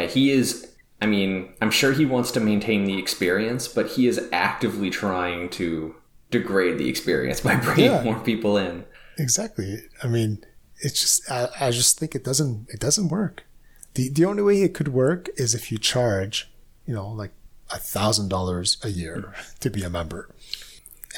[0.00, 0.70] Yeah, he is.
[1.02, 5.50] I mean, I'm sure he wants to maintain the experience, but he is actively trying
[5.50, 5.94] to
[6.30, 8.02] degrade the experience by bringing Yeah.
[8.02, 8.84] more people in.
[9.18, 9.82] Exactly.
[10.02, 10.42] I mean,
[10.80, 13.44] it's just I, I just think it doesn't it doesn't work.
[13.94, 16.50] The the only way it could work is if you charge,
[16.86, 17.32] you know, like
[17.72, 20.28] a thousand dollars a year to be a member.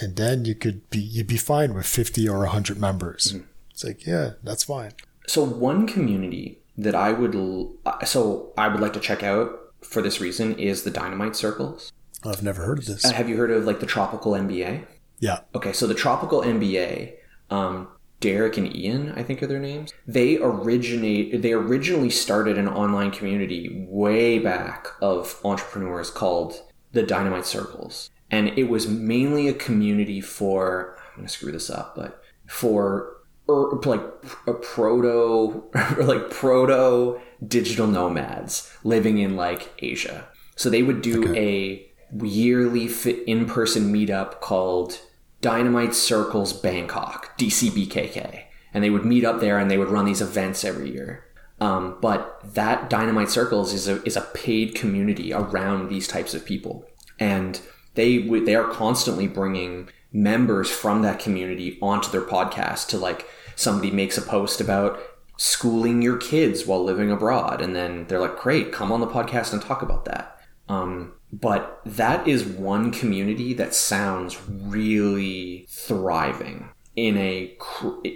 [0.01, 3.35] And then you could be you'd be fine with fifty or hundred members.
[3.71, 4.93] It's like, yeah, that's fine.
[5.27, 7.75] So one community that I would l-
[8.05, 11.93] so I would like to check out for this reason is the Dynamite Circles.
[12.25, 13.05] I've never heard of this.
[13.05, 14.85] Uh, have you heard of like the Tropical MBA?
[15.19, 15.41] Yeah.
[15.55, 17.15] Okay, so the Tropical MBA,
[17.51, 17.89] um,
[18.21, 19.93] Derek and Ian, I think are their names.
[20.07, 21.43] They originate.
[21.43, 26.63] They originally started an online community way back of entrepreneurs called
[26.93, 30.97] the Dynamite Circles, and it was mainly a community for.
[31.11, 33.17] I'm gonna screw this up, but for
[33.49, 34.03] er, like
[34.47, 40.29] a proto or like proto digital nomads living in like Asia.
[40.57, 41.87] So they would do a
[42.23, 42.89] yearly
[43.27, 45.01] in-person meetup called
[45.41, 48.45] Dynamite Circles Bangkok, DCBKK.
[48.75, 51.25] And they would meet up there and they would run these events every year.
[51.61, 56.45] Um, but that Dynamite Circles is a, is a paid community around these types of
[56.45, 56.85] people.
[57.19, 57.61] And
[57.95, 63.27] they, would- they are constantly bringing members from that community onto their podcast to like,
[63.55, 65.01] somebody makes a post about
[65.39, 67.61] schooling your kids while living abroad.
[67.63, 70.39] And then they're like, great, come on the podcast and talk about that.
[70.69, 77.57] Um, but that is one community that sounds really thriving in a,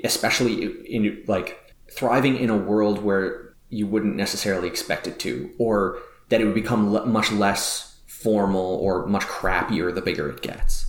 [0.04, 5.98] especially in like thriving in a world where you wouldn't necessarily expect it to, or
[6.30, 10.86] that it would become le- much less formal or much crappier the bigger it gets.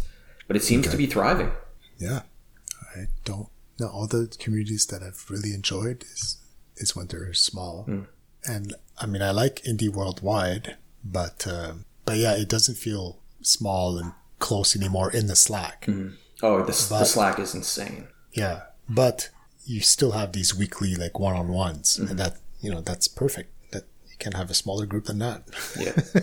[0.47, 1.51] But it seems to be thriving.
[1.97, 2.21] Yeah.
[2.95, 3.47] I don't
[3.79, 3.87] know.
[3.87, 6.37] All the communities that I've really enjoyed is
[6.77, 7.85] is when they're small.
[8.45, 13.97] And I mean, I like indie worldwide, but um, but yeah, it doesn't feel small
[13.97, 15.85] and close anymore in the Slack.
[15.85, 16.15] Mm.
[16.43, 18.09] Oh, the, the Slack is insane.
[18.33, 19.29] Yeah, but
[19.65, 22.17] you still have these weekly like one on ones, and mm-hmm.
[22.17, 23.49] that you know that's perfect.
[23.71, 25.43] That you can have a smaller group than that.
[25.79, 26.21] Yeah.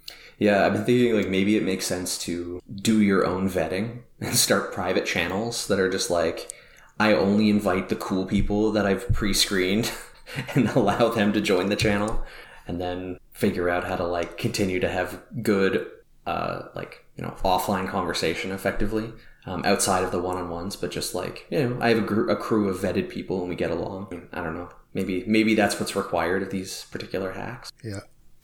[0.38, 4.34] yeah, I've been thinking like maybe it makes sense to do your own vetting and
[4.34, 6.52] start private channels that are just like
[6.98, 9.92] I only invite the cool people that I've pre-screened
[10.56, 12.24] and allow them to join the channel
[12.66, 15.86] and then figure out how to like continue to have good
[16.26, 19.12] uh like, you know, offline conversation effectively.
[19.46, 22.36] Um, outside of the one-on-ones, but just like you know, I have a, gr- a
[22.36, 24.28] crew of vetted people and we get along.
[24.34, 24.68] I don't know.
[24.92, 27.72] Maybe maybe that's what's required of these particular hacks.
[27.82, 28.00] yeah,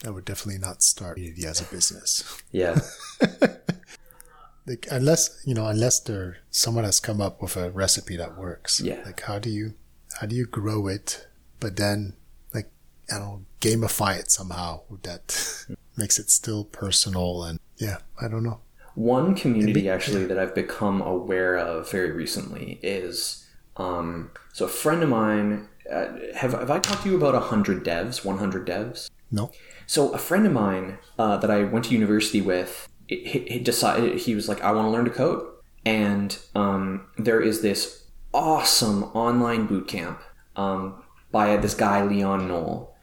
[0.07, 2.41] I would definitely not start it as a business.
[2.51, 2.79] Yeah.
[4.67, 8.81] like unless you know unless there someone has come up with a recipe that works
[8.81, 9.01] Yeah.
[9.05, 9.75] like how do you
[10.21, 11.27] how do you grow it
[11.61, 12.15] but then
[12.55, 12.71] like
[13.13, 15.25] i don't know gamify it somehow that
[15.97, 18.61] makes it still personal and yeah i don't know
[18.97, 23.45] One community actually that I've become aware of very recently is
[23.77, 25.69] um, so a friend of mine.
[25.91, 29.11] Uh, have have I talked to you about hundred devs, one hundred devs?
[29.31, 29.51] no
[29.87, 34.19] So a friend of mine uh, that I went to university with, he, he decided
[34.19, 35.45] he was like, I want to learn to code,
[35.85, 40.23] and um, there is this awesome online boot camp
[40.57, 42.96] um, by this guy Leon Noel,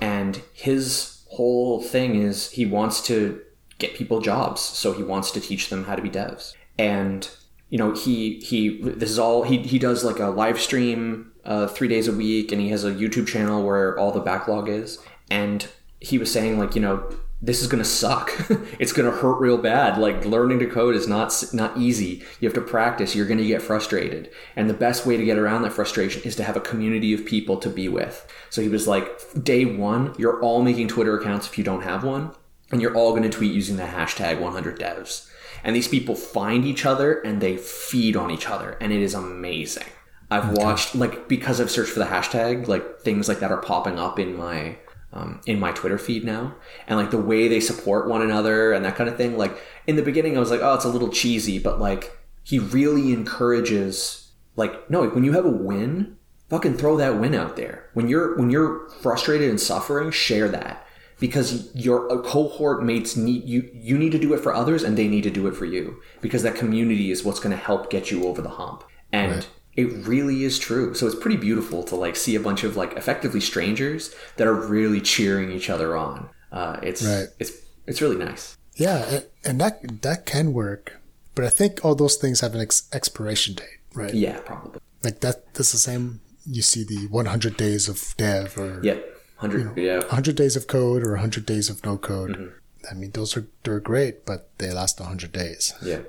[0.00, 3.40] and his whole thing is he wants to
[3.78, 7.28] get people jobs, so he wants to teach them how to be devs, and
[7.68, 11.66] you know he he this is all he he does like a live stream uh,
[11.66, 14.98] three days a week, and he has a YouTube channel where all the backlog is,
[15.30, 15.68] and
[16.00, 17.08] he was saying like you know
[17.46, 18.32] this is going to suck.
[18.80, 19.98] it's going to hurt real bad.
[19.98, 22.24] Like learning to code is not not easy.
[22.40, 23.14] You have to practice.
[23.14, 24.30] You're going to get frustrated.
[24.56, 27.24] And the best way to get around that frustration is to have a community of
[27.24, 28.26] people to be with.
[28.50, 29.08] So he was like,
[29.42, 32.32] day 1, you're all making Twitter accounts if you don't have one,
[32.72, 35.30] and you're all going to tweet using the hashtag 100devs.
[35.62, 39.14] And these people find each other and they feed on each other, and it is
[39.14, 39.86] amazing.
[40.30, 40.64] I've okay.
[40.64, 44.18] watched like because I've searched for the hashtag, like things like that are popping up
[44.18, 44.78] in my
[45.16, 46.54] um, in my Twitter feed now,
[46.86, 49.38] and like the way they support one another and that kind of thing.
[49.38, 49.56] Like
[49.86, 53.12] in the beginning, I was like, oh, it's a little cheesy, but like he really
[53.12, 54.30] encourages.
[54.56, 56.16] Like no, when you have a win,
[56.50, 57.90] fucking throw that win out there.
[57.94, 60.86] When you're when you're frustrated and suffering, share that
[61.18, 63.70] because your cohort mates need you.
[63.72, 66.00] You need to do it for others, and they need to do it for you
[66.20, 68.84] because that community is what's going to help get you over the hump.
[69.12, 70.94] And right it really is true.
[70.94, 74.54] So it's pretty beautiful to like see a bunch of like effectively strangers that are
[74.54, 76.28] really cheering each other on.
[76.50, 77.28] Uh, it's right.
[77.38, 77.52] it's
[77.86, 78.56] it's really nice.
[78.74, 81.00] Yeah, and that that can work,
[81.34, 84.12] but I think all those things have an ex- expiration date, right?
[84.14, 84.80] Yeah, probably.
[85.04, 85.54] Like that.
[85.54, 86.20] That's the same.
[86.48, 88.98] You see the 100 days of dev, or yeah,
[89.38, 92.36] 100 you know, yeah, 100 days of code, or 100 days of no code.
[92.36, 92.48] Mm-hmm.
[92.90, 95.74] I mean, those are they're great, but they last 100 days.
[95.82, 96.00] Yeah.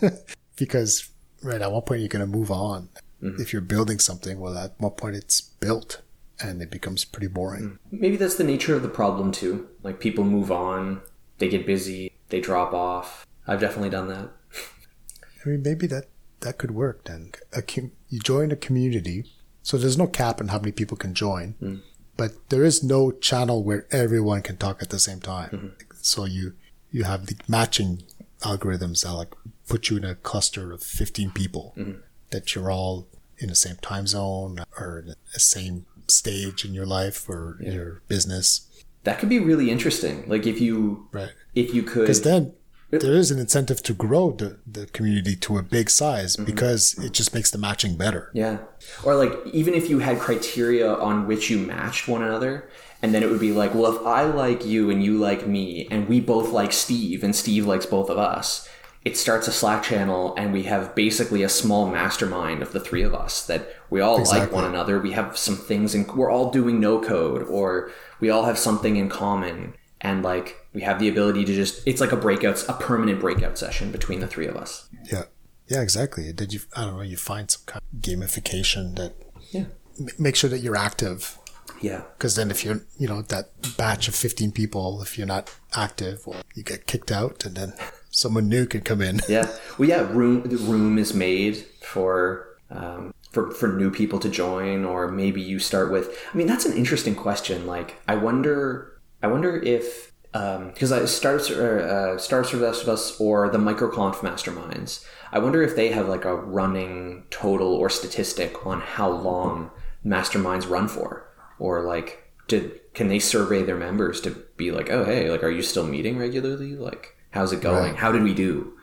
[0.56, 1.10] because
[1.46, 2.88] right at one point you're going to move on
[3.22, 3.40] mm-hmm.
[3.40, 6.02] if you're building something well at one point it's built
[6.40, 7.96] and it becomes pretty boring mm-hmm.
[8.00, 11.00] maybe that's the nature of the problem too like people move on
[11.38, 14.30] they get busy they drop off i've definitely done that
[15.44, 16.06] i mean maybe that
[16.40, 17.62] that could work then a,
[18.08, 19.24] you join a community
[19.62, 21.80] so there's no cap on how many people can join mm.
[22.16, 25.68] but there is no channel where everyone can talk at the same time mm-hmm.
[26.00, 26.52] so you
[26.90, 28.02] you have the matching
[28.40, 29.34] algorithms that like
[29.68, 32.00] put you in a cluster of 15 people mm-hmm.
[32.30, 33.08] that you're all
[33.38, 37.72] in the same time zone or the same stage in your life or yeah.
[37.72, 38.68] your business.
[39.04, 40.28] That could be really interesting.
[40.28, 41.30] Like if you, right.
[41.54, 42.54] if you could, because then
[42.90, 46.44] there is an incentive to grow the, the community to a big size mm-hmm.
[46.44, 48.30] because it just makes the matching better.
[48.32, 48.58] Yeah.
[49.04, 52.68] Or like even if you had criteria on which you matched one another,
[53.02, 55.86] and then it would be like, well, if I like you and you like me,
[55.90, 58.68] and we both like Steve, and Steve likes both of us,
[59.06, 63.02] it starts a Slack channel, and we have basically a small mastermind of the three
[63.02, 64.40] of us that we all exactly.
[64.40, 64.98] like one another.
[64.98, 68.96] We have some things, and we're all doing no code, or we all have something
[68.96, 72.72] in common, and like we have the ability to just, it's like a breakout, a
[72.72, 74.88] permanent breakout session between the three of us.
[75.04, 75.26] Yeah.
[75.68, 76.32] Yeah, exactly.
[76.32, 79.14] Did you, I don't know, you find some kind of gamification that
[79.52, 79.66] yeah.
[80.00, 81.38] M- make sure that you're active
[81.80, 82.02] yeah.
[82.16, 86.26] Because then if you're, you know, that batch of 15 people, if you're not active,
[86.26, 87.74] well, you get kicked out and then
[88.10, 89.20] someone new can come in.
[89.28, 89.48] yeah.
[89.78, 94.84] Well, yeah, room, the room is made for, um, for, for new people to join,
[94.84, 97.66] or maybe you start with, I mean, that's an interesting question.
[97.66, 103.48] Like, I wonder, I wonder if, because um, I starts uh, starts with us or
[103.48, 105.02] the microconf masterminds.
[105.32, 109.70] I wonder if they have like a running total or statistic on how long
[110.04, 111.25] masterminds run for
[111.58, 115.50] or like did can they survey their members to be like oh hey like are
[115.50, 116.74] you still meeting regularly?
[116.74, 117.92] Like how's it going?
[117.92, 117.96] Right.
[117.96, 118.76] how did we do?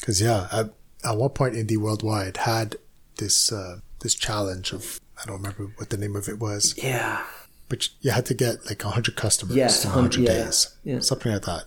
[0.00, 0.74] Because yeah at,
[1.04, 2.76] at one point indie worldwide had
[3.18, 6.74] this uh, this challenge of i don't remember what the name of it was.
[6.76, 7.24] Yeah.
[7.68, 11.00] But you had to get like 100 customers yes, in 100 yeah, days yeah.
[11.00, 11.64] something like that.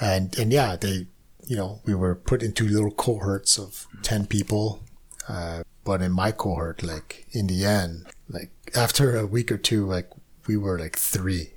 [0.00, 1.06] And and yeah they
[1.46, 4.80] you know we were put into little cohorts of 10 people
[5.28, 9.84] uh, but in my cohort like in the end like after a week or two,
[9.86, 10.08] like
[10.46, 11.50] we were like three,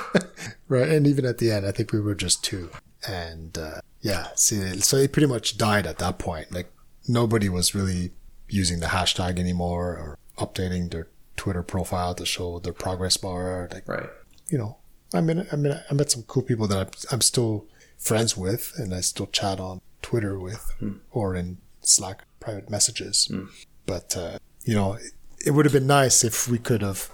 [0.68, 0.88] right?
[0.88, 2.70] And even at the end, I think we were just two.
[3.06, 6.52] And uh, yeah, see, so it pretty much died at that point.
[6.52, 6.70] Like
[7.08, 8.12] nobody was really
[8.48, 13.68] using the hashtag anymore or updating their Twitter profile to show their progress bar.
[13.72, 14.10] Like, right.
[14.48, 14.78] You know,
[15.14, 17.66] I mean, I mean, I met some cool people that I'm, I'm still
[17.98, 20.94] friends with, and I still chat on Twitter with hmm.
[21.12, 23.26] or in Slack private messages.
[23.30, 23.46] Hmm.
[23.86, 24.98] But uh, you know,
[25.44, 27.10] it would have been nice if we could have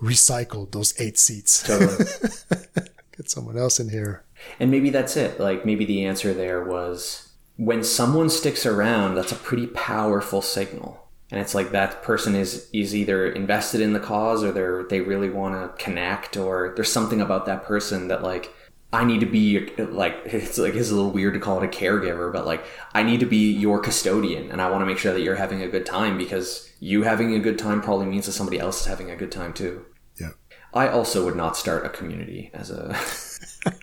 [0.00, 1.62] recycled those eight seats.
[1.62, 2.04] Totally.
[3.16, 4.24] Get someone else in here.
[4.58, 5.38] And maybe that's it.
[5.38, 11.06] Like maybe the answer there was when someone sticks around, that's a pretty powerful signal.
[11.30, 15.00] And it's like that person is is either invested in the cause or they're they
[15.00, 18.52] really want to connect or there's something about that person that like
[18.92, 21.68] I need to be like it's like it's a little weird to call it a
[21.68, 25.12] caregiver, but like I need to be your custodian and I want to make sure
[25.12, 28.32] that you're having a good time because you having a good time probably means that
[28.32, 29.84] somebody else is having a good time too.
[30.20, 30.30] Yeah.
[30.74, 32.96] I also would not start a community as a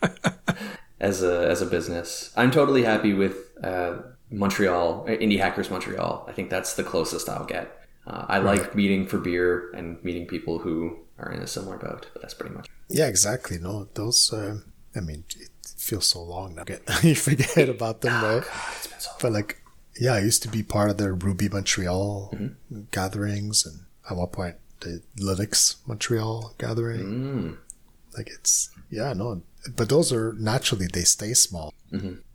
[1.00, 2.34] as a as a business.
[2.36, 4.00] I'm totally happy with uh,
[4.30, 6.26] Montreal, Indie Hackers Montreal.
[6.28, 7.72] I think that's the closest I'll get.
[8.06, 8.60] Uh, I right.
[8.60, 12.34] like meeting for beer and meeting people who are in a similar boat, but that's
[12.34, 12.68] pretty much.
[12.90, 13.58] Yeah, exactly.
[13.58, 14.34] No, those.
[14.34, 14.60] Uh
[14.96, 16.64] I mean, it feels so long now.
[17.04, 18.42] You forget about them, right?
[18.44, 19.62] Been so But like,
[20.00, 22.82] yeah, I used to be part of the Ruby Montreal Mm-hmm.
[22.92, 27.06] gatherings, and at one point the Linux Montreal gathering.
[27.06, 27.58] Mm.
[28.16, 29.42] Like it's yeah, no,
[29.76, 31.74] but those are naturally they stay small.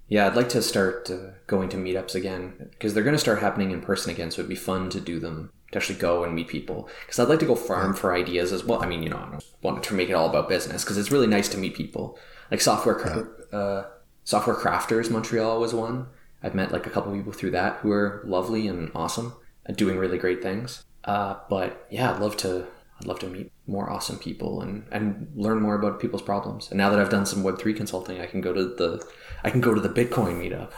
[0.09, 3.38] Yeah, I'd like to start uh, going to meetups again because they're going to start
[3.40, 4.30] happening in person again.
[4.30, 6.88] So it'd be fun to do them, to actually go and meet people.
[7.07, 8.82] Because I'd like to go farm for ideas as well.
[8.82, 11.11] I mean, you know, I don't want to make it all about business because it's
[11.11, 12.18] really nice to meet people.
[12.53, 13.86] Like software, cra- uh,
[14.24, 16.09] software crafters Montreal was one.
[16.42, 19.32] I've met like a couple people through that who are lovely and awesome
[19.64, 20.84] and doing really great things.
[21.03, 22.66] Uh, but yeah, I'd love to.
[23.00, 26.70] I'd love to meet more awesome people and, and learn more about people's problems.
[26.70, 29.03] And now that I've done some Web three consulting, I can go to the
[29.42, 30.72] I can go to the Bitcoin meetup.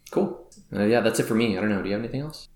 [0.10, 0.50] cool.
[0.74, 1.56] Uh, yeah, that's it for me.
[1.56, 1.80] I don't know.
[1.80, 2.48] Do you have anything else?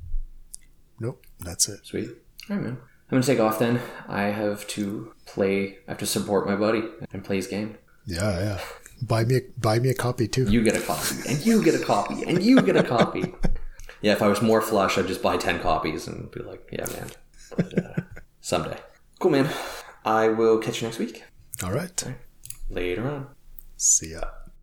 [0.98, 1.86] Nope, that's it.
[1.86, 2.08] Sweet.
[2.50, 2.78] All right, man.
[3.10, 3.80] I'm gonna take off then.
[4.08, 5.78] I have to play.
[5.86, 6.82] I have to support my buddy
[7.12, 7.78] and play his game.
[8.04, 8.60] Yeah, yeah.
[9.02, 10.44] Buy me, a, buy me a copy too.
[10.50, 13.34] You get a copy, and you get a copy, and you get a copy.
[14.02, 16.84] Yeah, if I was more flush, I'd just buy ten copies and be like, "Yeah,
[16.92, 17.10] man."
[17.56, 18.00] But, uh,
[18.40, 18.78] someday.
[19.18, 19.48] Cool, man.
[20.04, 21.24] I will catch you next week.
[21.64, 22.04] All right.
[22.68, 23.28] Later on.
[23.78, 24.20] See ya.